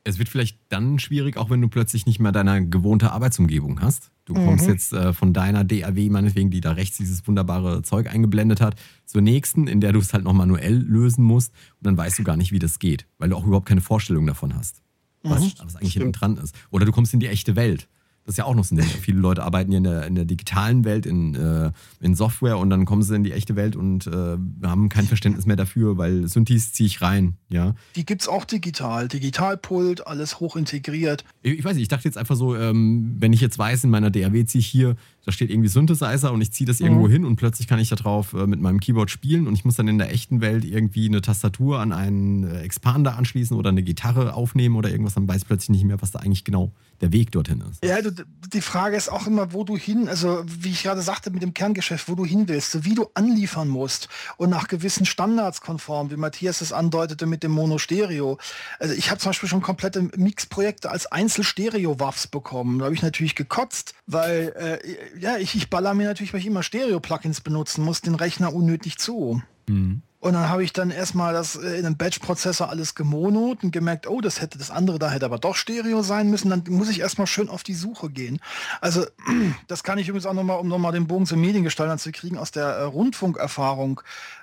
Es 0.03 0.19
wird 0.19 0.29
vielleicht 0.29 0.59
dann 0.69 0.99
schwierig, 0.99 1.37
auch 1.37 1.49
wenn 1.49 1.61
du 1.61 1.67
plötzlich 1.67 2.05
nicht 2.05 2.19
mehr 2.19 2.31
deine 2.31 2.67
gewohnte 2.67 3.11
Arbeitsumgebung 3.11 3.81
hast. 3.81 4.11
Du 4.25 4.33
kommst 4.33 4.65
mhm. 4.65 4.71
jetzt 4.71 4.93
äh, 4.93 5.11
von 5.11 5.33
deiner 5.33 5.63
DAW, 5.63 6.09
meinetwegen, 6.09 6.51
die 6.51 6.61
da 6.61 6.73
rechts 6.73 6.97
dieses 6.97 7.25
wunderbare 7.27 7.81
Zeug 7.81 8.07
eingeblendet 8.07 8.61
hat, 8.61 8.75
zur 9.05 9.21
nächsten, 9.21 9.67
in 9.67 9.81
der 9.81 9.91
du 9.91 9.99
es 9.99 10.13
halt 10.13 10.23
noch 10.23 10.33
manuell 10.33 10.77
lösen 10.77 11.23
musst. 11.23 11.51
Und 11.79 11.87
dann 11.87 11.97
weißt 11.97 12.19
du 12.19 12.23
gar 12.23 12.37
nicht, 12.37 12.51
wie 12.51 12.59
das 12.59 12.77
geht, 12.77 13.07
weil 13.17 13.29
du 13.29 13.35
auch 13.35 13.45
überhaupt 13.45 13.67
keine 13.67 13.81
Vorstellung 13.81 14.27
davon 14.27 14.55
hast, 14.55 14.83
was, 15.23 15.41
mhm. 15.41 15.51
was 15.63 15.75
eigentlich 15.75 15.93
hinten 15.93 16.11
dran 16.11 16.37
ist. 16.37 16.55
Oder 16.69 16.85
du 16.85 16.91
kommst 16.91 17.13
in 17.13 17.19
die 17.19 17.27
echte 17.27 17.55
Welt. 17.55 17.87
Das 18.29 18.33
ist 18.33 18.37
ja 18.37 18.45
auch 18.45 18.53
noch 18.53 18.63
so 18.63 18.75
ein 18.75 18.77
Ding. 18.77 18.85
Viele 18.87 19.17
Leute 19.17 19.41
arbeiten 19.41 19.71
ja 19.71 19.79
in 19.79 19.83
der, 19.85 20.05
in 20.05 20.13
der 20.13 20.23
digitalen 20.23 20.85
Welt, 20.85 21.07
in, 21.07 21.33
äh, 21.33 21.71
in 21.99 22.13
Software 22.13 22.59
und 22.59 22.69
dann 22.69 22.85
kommen 22.85 23.01
sie 23.01 23.15
in 23.15 23.23
die 23.23 23.31
echte 23.31 23.55
Welt 23.55 23.75
und 23.75 24.05
äh, 24.05 24.37
haben 24.61 24.87
kein 24.87 25.07
Verständnis 25.07 25.47
mehr 25.47 25.55
dafür, 25.55 25.97
weil 25.97 26.27
Synthes 26.27 26.71
ziehe 26.71 26.85
ich 26.85 27.01
rein. 27.01 27.37
Ja. 27.49 27.73
Die 27.95 28.05
gibt 28.05 28.21
es 28.21 28.27
auch 28.27 28.45
digital. 28.45 29.07
Digitalpult, 29.07 30.05
alles 30.05 30.39
hoch 30.39 30.55
integriert. 30.55 31.25
Ich, 31.41 31.57
ich, 31.57 31.65
weiß 31.65 31.73
nicht, 31.73 31.81
ich 31.81 31.87
dachte 31.87 32.07
jetzt 32.07 32.19
einfach 32.19 32.35
so, 32.35 32.55
ähm, 32.55 33.15
wenn 33.17 33.33
ich 33.33 33.41
jetzt 33.41 33.57
weiß, 33.57 33.85
in 33.85 33.89
meiner 33.89 34.11
DAW 34.11 34.45
ziehe 34.45 34.59
ich 34.59 34.67
hier 34.67 34.95
da 35.29 35.33
steht 35.33 35.51
irgendwie 35.51 35.69
Synthesizer 35.69 36.33
und 36.33 36.41
ich 36.41 36.51
ziehe 36.51 36.65
das 36.65 36.79
irgendwo 36.79 37.07
mhm. 37.07 37.11
hin 37.11 37.25
und 37.25 37.35
plötzlich 37.35 37.67
kann 37.67 37.77
ich 37.77 37.89
darauf 37.89 38.33
äh, 38.33 38.47
mit 38.47 38.59
meinem 38.59 38.79
Keyboard 38.79 39.11
spielen 39.11 39.47
und 39.47 39.53
ich 39.53 39.63
muss 39.63 39.75
dann 39.75 39.87
in 39.87 39.99
der 39.99 40.11
echten 40.11 40.41
Welt 40.41 40.65
irgendwie 40.65 41.07
eine 41.07 41.21
Tastatur 41.21 41.79
an 41.79 41.91
einen 41.91 42.45
äh, 42.45 42.61
Expander 42.61 43.15
anschließen 43.15 43.55
oder 43.55 43.69
eine 43.69 43.83
Gitarre 43.83 44.33
aufnehmen 44.33 44.75
oder 44.75 44.89
irgendwas, 44.89 45.13
dann 45.13 45.27
weiß 45.27 45.43
ich 45.43 45.47
plötzlich 45.47 45.69
nicht 45.69 45.83
mehr, 45.83 46.01
was 46.01 46.09
da 46.09 46.19
eigentlich 46.19 46.45
genau 46.45 46.71
der 47.01 47.13
Weg 47.13 47.31
dorthin 47.31 47.63
ist. 47.69 47.85
Ja, 47.85 48.01
du, 48.01 48.11
die 48.51 48.61
Frage 48.61 48.97
ist 48.97 49.09
auch 49.09 49.27
immer, 49.27 49.53
wo 49.53 49.63
du 49.63 49.77
hin, 49.77 50.09
also 50.09 50.43
wie 50.45 50.71
ich 50.71 50.83
gerade 50.83 51.01
sagte 51.01 51.29
mit 51.29 51.43
dem 51.43 51.53
Kerngeschäft, 51.53 52.09
wo 52.09 52.15
du 52.15 52.25
hin 52.25 52.47
willst, 52.47 52.71
so 52.71 52.83
wie 52.83 52.95
du 52.95 53.07
anliefern 53.13 53.69
musst 53.69 54.09
und 54.37 54.49
nach 54.49 54.67
gewissen 54.67 55.05
Standards 55.05 55.61
konform, 55.61 56.11
wie 56.11 56.17
Matthias 56.17 56.61
es 56.61 56.73
andeutete 56.73 57.27
mit 57.27 57.43
dem 57.43 57.51
Mono-Stereo. 57.51 58.39
Also 58.79 58.95
ich 58.95 59.11
habe 59.11 59.19
zum 59.19 59.29
Beispiel 59.29 59.47
schon 59.47 59.61
komplette 59.61 60.09
Mix-Projekte 60.15 60.89
als 60.89 61.05
Einzel-Stereo-Waffs 61.05 62.27
bekommen. 62.27 62.79
Da 62.79 62.85
habe 62.85 62.95
ich 62.95 63.03
natürlich 63.03 63.35
gekotzt, 63.35 63.93
weil 64.07 64.53
äh, 64.57 65.18
ja, 65.19 65.37
ich, 65.37 65.55
ich 65.55 65.69
baller 65.69 65.93
mir 65.93 66.07
natürlich, 66.07 66.33
weil 66.33 66.39
ich 66.39 66.47
immer 66.47 66.63
Stereo-Plugins 66.63 67.41
benutzen 67.41 67.83
muss, 67.83 68.01
den 68.01 68.15
Rechner 68.15 68.53
unnötig 68.53 68.97
zu. 68.97 69.41
Mhm. 69.67 70.01
Und 70.21 70.33
dann 70.33 70.49
habe 70.49 70.65
ich 70.65 70.73
dann 70.73 70.91
erstmal 70.91 71.33
das 71.33 71.55
äh, 71.55 71.79
in 71.79 71.85
einem 71.85 71.95
Batch-Prozessor 71.95 72.69
alles 72.69 72.93
gemonot 72.93 73.63
und 73.63 73.71
gemerkt, 73.71 74.05
oh, 74.05 74.19
das 74.19 74.41
hätte 74.41 74.57
das 74.57 74.69
andere 74.69 74.99
da 74.99 75.09
hätte 75.09 75.25
aber 75.25 75.37
doch 75.37 75.55
Stereo 75.55 76.01
sein 76.01 76.29
müssen. 76.29 76.49
Dann 76.49 76.63
muss 76.67 76.89
ich 76.89 76.99
erstmal 76.99 77.27
schön 77.27 77.47
auf 77.47 77.63
die 77.63 77.73
Suche 77.73 78.09
gehen. 78.09 78.39
Also 78.81 79.05
das 79.67 79.83
kann 79.83 79.97
ich 79.97 80.09
übrigens 80.09 80.25
auch 80.25 80.33
nochmal, 80.33 80.59
um 80.59 80.67
nochmal 80.67 80.91
den 80.91 81.07
Bogen 81.07 81.25
zum 81.25 81.39
Mediengestalter 81.39 81.97
zu 81.97 82.11
kriegen, 82.11 82.37
aus 82.37 82.51
der 82.51 82.65
äh, 82.65 82.83
Rundfunkerfahrung 82.83 84.01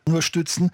nur 0.09 0.23
stützen 0.23 0.71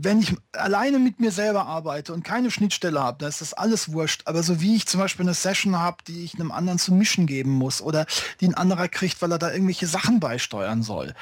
wenn 0.00 0.20
ich 0.20 0.36
alleine 0.52 0.98
mit 0.98 1.18
mir 1.18 1.32
selber 1.32 1.66
arbeite 1.66 2.12
und 2.12 2.22
keine 2.22 2.50
Schnittstelle 2.50 3.00
habe, 3.00 3.18
dann 3.18 3.28
ist 3.28 3.40
das 3.40 3.52
alles 3.52 3.92
wurscht. 3.92 4.22
Aber 4.26 4.42
so 4.42 4.60
wie 4.60 4.76
ich 4.76 4.86
zum 4.86 5.00
Beispiel 5.00 5.24
eine 5.24 5.34
Session 5.34 5.76
habe, 5.76 5.98
die 6.06 6.24
ich 6.24 6.34
einem 6.34 6.52
anderen 6.52 6.78
zum 6.78 6.98
Mischen 6.98 7.26
geben 7.26 7.50
muss 7.50 7.82
oder 7.82 8.06
die 8.40 8.46
ein 8.46 8.54
anderer 8.54 8.88
kriegt, 8.88 9.20
weil 9.22 9.32
er 9.32 9.38
da 9.38 9.52
irgendwelche 9.52 9.86
Sachen 9.86 10.20
beisteuern 10.20 10.82
soll, 10.82 11.14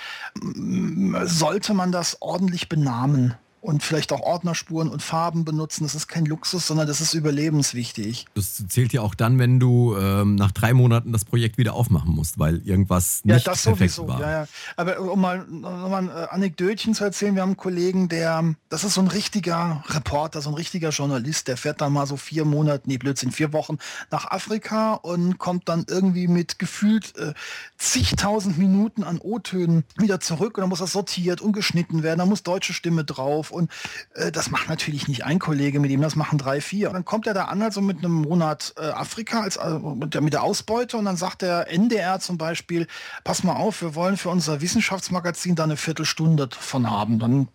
sollte 1.25 1.75
man 1.75 1.91
das 1.91 2.21
ordentlich 2.21 2.69
benamen 2.69 3.35
und 3.67 3.83
vielleicht 3.83 4.13
auch 4.13 4.21
Ordnerspuren 4.21 4.89
und 4.89 5.03
Farben 5.03 5.45
benutzen. 5.45 5.83
Das 5.83 5.97
ist 5.97 6.07
kein 6.07 6.25
Luxus, 6.25 6.69
sondern 6.69 6.87
das 6.87 7.01
ist 7.01 7.15
überlebenswichtig. 7.15 8.27
Das 8.35 8.65
zählt 8.69 8.93
ja 8.93 9.01
auch 9.01 9.17
dann, 9.17 9.41
wenn 9.41 9.59
du 9.59 9.97
ähm, 9.97 10.37
nach 10.37 10.53
drei 10.53 10.73
Monaten 10.73 11.13
das 11.13 11.25
Projekt 11.25 11.59
wieder 11.59 11.75
aufmachen 11.75 12.15
musst, 12.15 12.39
weil 12.39 12.59
irgendwas 12.65 13.25
nicht 13.25 13.45
ja, 13.45 13.53
das 13.53 13.65
perfekt 13.65 13.93
sowieso. 13.93 14.09
war. 14.09 14.21
Ja, 14.21 14.31
ja. 14.31 14.49
Aber 14.77 15.01
um 15.01 15.21
mal, 15.21 15.43
um 15.43 15.61
mal 15.61 15.97
ein 15.97 16.09
äh, 16.09 16.29
Anekdötchen 16.31 16.95
zu 16.95 17.03
erzählen, 17.03 17.35
wir 17.35 17.43
haben 17.43 17.51
einen 17.51 17.57
Kollegen, 17.57 18.09
der, 18.09 18.55
das 18.69 18.85
ist 18.85 18.95
so 18.95 19.01
ein 19.01 19.09
richtiger 19.09 19.83
Reporter, 19.89 20.41
so 20.43 20.51
ein 20.51 20.55
richtiger 20.55 20.91
Journalist, 20.91 21.49
der 21.49 21.57
fährt 21.57 21.81
dann 21.81 21.93
mal 21.93 22.07
so 22.07 22.17
vier 22.17 22.45
Monate, 22.45 22.85
nee, 22.87 22.99
Blödsinn, 22.99 23.33
vier 23.33 23.53
Wochen 23.53 23.79
nach 24.13 24.31
Afrika 24.31 24.95
und 24.95 25.39
kommt 25.39 25.69
dann 25.69 25.87
irgendwie 25.89 26.29
mit 26.29 26.61
gefühlt 26.61 27.19
äh, 27.19 27.35
zigtausend 27.79 28.59
Minuten 28.59 29.03
an 29.03 29.19
O-Tönen 29.19 29.83
wieder 29.97 30.21
zurück 30.21 30.57
und 30.57 30.61
dann 30.61 30.69
muss 30.69 30.79
das 30.79 30.93
sortiert 30.93 31.41
und 31.41 31.53
geschnitten 31.53 32.05
werden, 32.05 32.21
da 32.21 32.27
muss 32.27 32.45
deutsche 32.45 32.73
Stimme 32.73 33.03
drauf 33.03 33.56
und 33.57 33.71
äh, 34.15 34.31
das 34.31 34.51
macht 34.51 34.69
natürlich 34.69 35.09
nicht 35.09 35.25
ein 35.25 35.39
Kollege 35.39 35.81
mit 35.81 35.91
ihm, 35.91 36.01
das 36.01 36.17
machen 36.17 36.39
drei, 36.39 36.61
vier. 36.61 36.89
Und 36.89 36.95
dann 36.95 37.05
kommt 37.05 37.27
er 37.27 37.35
da 37.35 37.47
an, 37.47 37.63
also 37.63 37.81
mit 37.81 37.99
einem 37.99 38.23
Monat 38.23 38.75
äh, 38.79 38.85
Afrika 38.85 39.41
als, 39.41 39.57
äh, 39.57 39.79
mit, 39.79 40.15
der, 40.15 40.43
Ausbeute 40.43 40.97
und 40.97 41.07
dann 41.07 41.17
sagt 41.17 41.43
der 41.43 41.73
NDR 41.73 42.21
zum 42.21 42.39
Beispiel, 42.39 42.87
pass 43.25 43.43
mal 43.43 43.55
auf, 43.55 43.81
wir 43.81 43.95
wollen 43.95 44.17
für 44.17 44.29
unser 44.29 44.61
Wissenschaftsmagazin 44.61 45.57
da 45.57 45.65
eine 45.65 45.77
Viertelstunde 45.77 46.49
von 46.53 46.91
haben. 46.91 47.19
Dann 47.19 47.49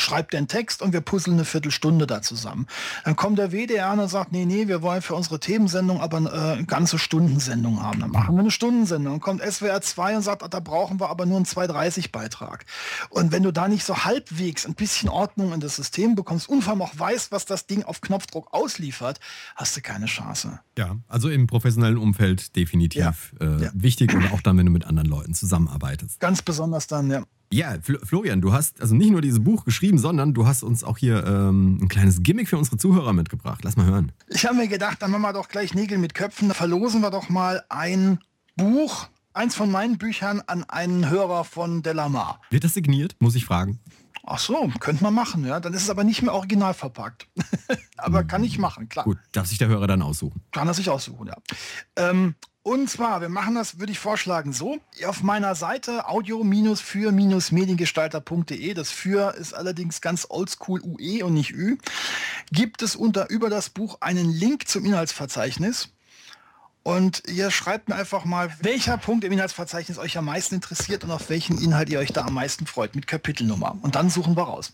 schreibt 0.00 0.32
den 0.32 0.48
Text 0.48 0.82
und 0.82 0.92
wir 0.92 1.00
puzzeln 1.00 1.36
eine 1.36 1.44
Viertelstunde 1.44 2.06
da 2.06 2.22
zusammen. 2.22 2.66
Dann 3.04 3.16
kommt 3.16 3.38
der 3.38 3.52
WDR 3.52 3.92
und 3.92 4.08
sagt, 4.08 4.32
nee, 4.32 4.44
nee, 4.44 4.68
wir 4.68 4.82
wollen 4.82 5.02
für 5.02 5.14
unsere 5.14 5.40
Themensendung 5.40 6.00
aber 6.00 6.16
eine 6.18 6.58
äh, 6.60 6.64
ganze 6.64 6.98
Stundensendung 6.98 7.82
haben. 7.82 8.00
Dann 8.00 8.10
machen 8.10 8.34
wir 8.34 8.40
eine 8.40 8.50
Stundensendung. 8.50 9.14
Dann 9.14 9.20
kommt 9.20 9.42
SWR 9.42 9.80
2 9.80 10.16
und 10.16 10.22
sagt, 10.22 10.42
da 10.52 10.60
brauchen 10.60 11.00
wir 11.00 11.10
aber 11.10 11.26
nur 11.26 11.36
einen 11.36 11.46
2,30 11.46 12.10
Beitrag. 12.10 12.64
Und 13.10 13.32
wenn 13.32 13.42
du 13.42 13.52
da 13.52 13.68
nicht 13.68 13.84
so 13.84 14.04
halbwegs 14.04 14.66
ein 14.66 14.74
bisschen 14.74 15.08
Ordnung 15.08 15.52
in 15.52 15.60
das 15.60 15.76
System 15.76 16.14
bekommst 16.14 16.48
und 16.48 16.62
vor 16.62 16.72
allem 16.72 16.82
auch 16.82 16.98
weißt, 16.98 17.32
was 17.32 17.44
das 17.44 17.66
Ding 17.66 17.82
auf 17.84 18.00
Knopfdruck 18.00 18.48
ausliefert, 18.52 19.20
hast 19.56 19.76
du 19.76 19.80
keine 19.80 20.06
Chance. 20.06 20.60
Ja, 20.78 20.96
also 21.08 21.28
im 21.28 21.46
professionellen 21.46 21.98
Umfeld 21.98 22.56
definitiv 22.56 23.32
ja, 23.40 23.46
äh, 23.46 23.64
ja. 23.64 23.70
wichtig 23.74 24.14
und 24.14 24.32
auch 24.32 24.40
dann, 24.40 24.58
wenn 24.58 24.66
du 24.66 24.72
mit 24.72 24.84
anderen 24.84 25.08
Leuten 25.08 25.34
zusammenarbeitest. 25.34 26.20
Ganz 26.20 26.42
besonders 26.42 26.86
dann, 26.86 27.10
ja. 27.10 27.22
Ja, 27.52 27.76
Florian, 27.80 28.40
du 28.40 28.52
hast 28.52 28.80
also 28.80 28.96
nicht 28.96 29.12
nur 29.12 29.20
dieses 29.20 29.38
Buch 29.38 29.64
geschrieben, 29.64 29.83
sondern 29.92 30.34
du 30.34 30.46
hast 30.46 30.62
uns 30.62 30.84
auch 30.84 30.98
hier 30.98 31.24
ähm, 31.26 31.78
ein 31.82 31.88
kleines 31.88 32.22
Gimmick 32.22 32.48
für 32.48 32.58
unsere 32.58 32.76
Zuhörer 32.76 33.12
mitgebracht. 33.12 33.60
Lass 33.62 33.76
mal 33.76 33.86
hören. 33.86 34.12
Ich 34.28 34.46
habe 34.46 34.56
mir 34.56 34.68
gedacht, 34.68 35.02
dann 35.02 35.10
machen 35.10 35.22
wir 35.22 35.32
doch 35.32 35.48
gleich 35.48 35.74
Nägel 35.74 35.98
mit 35.98 36.14
Köpfen. 36.14 36.48
Da 36.48 36.54
verlosen 36.54 37.00
wir 37.02 37.10
doch 37.10 37.28
mal 37.28 37.62
ein 37.68 38.18
Buch, 38.56 39.08
eins 39.32 39.54
von 39.54 39.70
meinen 39.70 39.98
Büchern, 39.98 40.42
an 40.46 40.64
einen 40.64 41.08
Hörer 41.10 41.44
von 41.44 41.82
Delamar. 41.82 42.40
Wird 42.50 42.64
das 42.64 42.74
signiert? 42.74 43.16
Muss 43.20 43.34
ich 43.34 43.44
fragen. 43.44 43.80
Ach 44.26 44.38
so, 44.38 44.70
könnte 44.80 45.02
man 45.02 45.12
machen, 45.12 45.44
ja. 45.44 45.60
Dann 45.60 45.74
ist 45.74 45.82
es 45.82 45.90
aber 45.90 46.02
nicht 46.02 46.22
mehr 46.22 46.32
original 46.32 46.72
verpackt. 46.72 47.28
aber 47.98 48.24
kann 48.24 48.42
ich 48.42 48.58
machen, 48.58 48.88
klar. 48.88 49.04
Gut, 49.04 49.18
darf 49.32 49.46
sich 49.46 49.58
der 49.58 49.68
Hörer 49.68 49.86
dann 49.86 50.00
aussuchen. 50.00 50.40
Kann 50.50 50.66
er 50.66 50.74
sich 50.74 50.88
aussuchen, 50.88 51.26
ja. 51.26 51.36
Ähm, 51.96 52.34
und 52.64 52.88
zwar, 52.88 53.20
wir 53.20 53.28
machen 53.28 53.56
das, 53.56 53.78
würde 53.78 53.92
ich 53.92 53.98
vorschlagen, 53.98 54.54
so. 54.54 54.78
Auf 55.06 55.22
meiner 55.22 55.54
Seite 55.54 56.08
audio-für-mediengestalter.de, 56.08 58.72
das 58.72 58.90
für 58.90 59.34
ist 59.34 59.52
allerdings 59.52 60.00
ganz 60.00 60.26
oldschool 60.30 60.80
UE 60.82 61.26
und 61.26 61.34
nicht 61.34 61.50
Ü, 61.50 61.76
gibt 62.50 62.80
es 62.80 62.96
unter 62.96 63.28
über 63.28 63.50
das 63.50 63.68
Buch 63.68 63.98
einen 64.00 64.32
Link 64.32 64.66
zum 64.66 64.86
Inhaltsverzeichnis. 64.86 65.90
Und 66.82 67.24
ihr 67.28 67.50
schreibt 67.50 67.90
mir 67.90 67.96
einfach 67.96 68.24
mal, 68.24 68.50
welcher 68.62 68.96
Punkt 68.96 69.24
im 69.24 69.32
Inhaltsverzeichnis 69.32 69.98
euch 69.98 70.16
am 70.16 70.24
meisten 70.24 70.54
interessiert 70.54 71.04
und 71.04 71.10
auf 71.10 71.28
welchen 71.28 71.60
Inhalt 71.60 71.90
ihr 71.90 71.98
euch 71.98 72.14
da 72.14 72.22
am 72.22 72.32
meisten 72.32 72.66
freut 72.66 72.94
mit 72.94 73.06
Kapitelnummer. 73.06 73.76
Und 73.82 73.94
dann 73.94 74.08
suchen 74.08 74.38
wir 74.38 74.44
raus. 74.44 74.72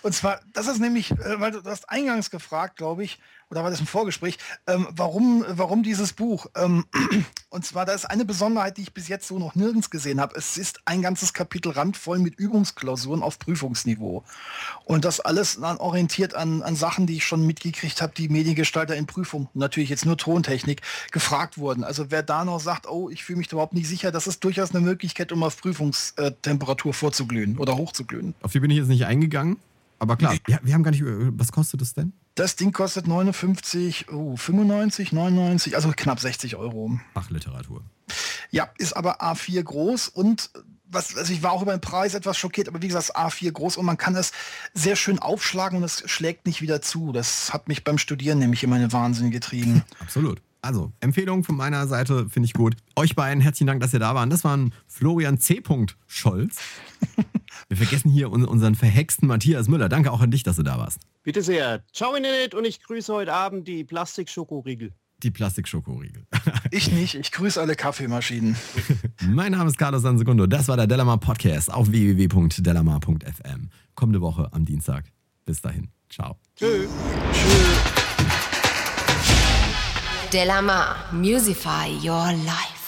Und 0.02 0.14
zwar, 0.14 0.42
das 0.54 0.68
ist 0.68 0.80
nämlich, 0.80 1.12
äh, 1.12 1.40
weil 1.40 1.52
du, 1.52 1.62
du 1.62 1.70
hast 1.70 1.90
eingangs 1.90 2.30
gefragt, 2.30 2.78
glaube 2.78 3.04
ich, 3.04 3.20
oder 3.50 3.64
war 3.64 3.72
das 3.72 3.80
im 3.80 3.88
Vorgespräch, 3.88 4.38
ähm, 4.68 4.88
warum, 4.92 5.44
warum 5.48 5.82
dieses 5.82 6.14
Buch? 6.14 6.48
Ähm, 6.56 6.86
und 7.50 7.66
zwar, 7.66 7.86
da 7.86 7.94
ist 7.94 8.06
eine 8.06 8.26
Besonderheit, 8.26 8.78
die 8.78 8.84
ich 8.84 8.94
bis 8.94 9.08
jetzt 9.08 9.28
so 9.28 9.40
noch 9.40 9.56
nirgends 9.56 9.90
gesehen 9.90 10.22
habe. 10.22 10.36
Es 10.38 10.58
ist 10.58 10.82
ein 10.86 11.02
ganzes 11.02 11.34
Kapitel 11.34 11.72
randvoll 11.72 12.20
mit 12.20 12.36
Übungsklausuren 12.36 13.24
auf 13.24 13.40
Prüfungsniveau. 13.40 14.24
Und 14.86 15.04
das 15.04 15.20
alles 15.20 15.60
dann 15.60 15.78
orientiert 15.78 16.36
an, 16.36 16.62
an 16.62 16.76
Sachen, 16.76 17.08
die 17.08 17.18
ich 17.18 17.26
schon 17.26 17.46
mitgekriegt 17.46 18.02
habe, 18.02 18.14
die 18.16 18.30
Mediengestalter 18.30 18.96
in 18.96 19.08
Prüfung, 19.08 19.50
natürlich 19.54 19.90
jetzt 19.90 20.06
nur 20.06 20.18
Tontechnik, 20.18 20.82
gefragt 21.12 21.58
wurden. 21.58 21.84
Also 21.84 22.12
wer 22.12 22.22
da 22.22 22.46
noch 22.46 22.60
sagt, 22.60 22.88
oh, 22.88 23.10
ich 23.10 23.24
fühle 23.24 23.40
mich 23.40 23.52
überhaupt 23.52 23.74
nicht 23.74 23.88
sicher, 23.88 24.12
das 24.12 24.28
ist 24.28 24.44
durchaus 24.44 24.76
eine 24.76 24.82
Möglichkeit, 24.82 25.32
um 25.32 25.42
auf 25.42 25.60
Prüfungstemperatur 25.60 26.94
vorzuglühen 26.94 27.58
oder 27.58 27.78
hochzuglühen. 27.78 28.36
Auf 28.42 28.52
die 28.52 28.60
bin 28.60 28.70
ich 28.70 28.78
jetzt 28.78 28.90
nicht 28.90 29.06
eingegangen. 29.06 29.58
Aber 29.98 30.16
klar, 30.16 30.36
wir, 30.46 30.60
wir 30.64 30.74
haben 30.74 30.84
gar 30.84 30.92
nicht, 30.92 31.04
was 31.06 31.52
kostet 31.52 31.82
das 31.82 31.94
denn? 31.94 32.14
Das 32.40 32.56
Ding 32.56 32.72
kostet 32.72 33.06
59, 33.06 34.14
oh, 34.14 34.38
95, 34.38 35.12
99, 35.12 35.76
also 35.76 35.92
knapp 35.94 36.22
60 36.22 36.56
Euro. 36.56 36.98
Ach, 37.14 37.30
Literatur. 37.30 37.84
Ja, 38.50 38.70
ist 38.78 38.94
aber 38.94 39.22
A4 39.22 39.62
groß 39.62 40.08
und 40.08 40.50
was, 40.86 41.18
also 41.18 41.34
ich 41.34 41.44
war 41.44 41.52
auch 41.52 41.62
über 41.62 41.76
den 41.76 41.82
Preis 41.82 42.14
etwas 42.14 42.38
schockiert, 42.38 42.70
aber 42.70 42.82
wie 42.82 42.88
gesagt, 42.88 43.14
A4 43.14 43.52
groß 43.52 43.76
und 43.76 43.86
man 43.86 43.98
kann 43.98 44.16
es 44.16 44.32
sehr 44.74 44.96
schön 44.96 45.20
aufschlagen 45.20 45.80
und 45.80 45.84
es 45.84 46.10
schlägt 46.10 46.48
nicht 46.48 46.62
wieder 46.62 46.82
zu. 46.82 47.12
Das 47.12 47.52
hat 47.52 47.68
mich 47.68 47.84
beim 47.84 47.98
Studieren 47.98 48.40
nämlich 48.40 48.64
immer 48.64 48.78
in 48.78 48.84
den 48.84 48.94
Wahnsinn 48.94 49.32
getrieben. 49.32 49.84
Absolut. 50.00 50.42
Also, 50.62 50.92
Empfehlung 51.00 51.44
von 51.44 51.56
meiner 51.56 51.88
Seite 51.88 52.28
finde 52.30 52.48
ich 52.48 52.54
gut. 52.54 52.76
Euch 52.96 53.16
beiden 53.16 53.42
herzlichen 53.42 53.68
Dank, 53.68 53.82
dass 53.82 53.94
ihr 53.94 54.00
da 54.00 54.14
waren. 54.14 54.30
Das 54.30 54.44
waren 54.44 54.74
Florian 54.88 55.38
C. 55.40 55.62
Scholz. 56.08 56.58
Wir 57.70 57.78
vergessen 57.78 58.10
hier 58.10 58.32
unseren 58.32 58.76
verhexten 58.76 59.28
Matthias 59.28 59.68
Müller. 59.68 59.90
Danke 59.90 60.12
auch 60.12 60.22
an 60.22 60.32
dich, 60.32 60.44
dass 60.44 60.58
du 60.58 60.64
da 60.64 60.78
warst. 60.78 61.00
Bitte 61.24 61.42
sehr. 61.42 61.84
Ciao 61.94 62.14
Internet 62.14 62.56
und 62.56 62.66
ich 62.66 62.82
grüße 62.84 63.14
heute 63.14 63.34
Abend 63.34 63.68
die 63.68 63.84
Plastikschokoriegel. 63.84 64.92
Die 65.24 65.32
Plastikschokoriegel. 65.32 66.26
ich 66.72 66.92
nicht, 66.92 67.16
ich 67.16 67.32
grüße 67.32 67.60
alle 67.60 67.76
Kaffeemaschinen. 67.76 68.56
mein 69.28 69.52
Name 69.52 69.70
ist 69.70 69.78
Carlos 69.78 70.02
Sansegundo. 70.02 70.48
Das 70.48 70.68
war 70.68 70.78
der 70.78 70.88
Delamar 70.88 71.20
Podcast 71.20 71.72
auf 71.72 71.92
www.delamar.fm. 71.92 73.70
Kommende 73.96 74.22
Woche 74.22 74.50
am 74.52 74.66
Dienstag. 74.66 75.06
Bis 75.46 75.62
dahin. 75.62 75.90
Ciao. 76.10 76.38
Tschö. 76.56 76.88
Tschö. 77.34 77.99
Delamar, 80.32 81.12
Musify 81.12 81.88
Your 82.04 82.32
Life. 82.46 82.79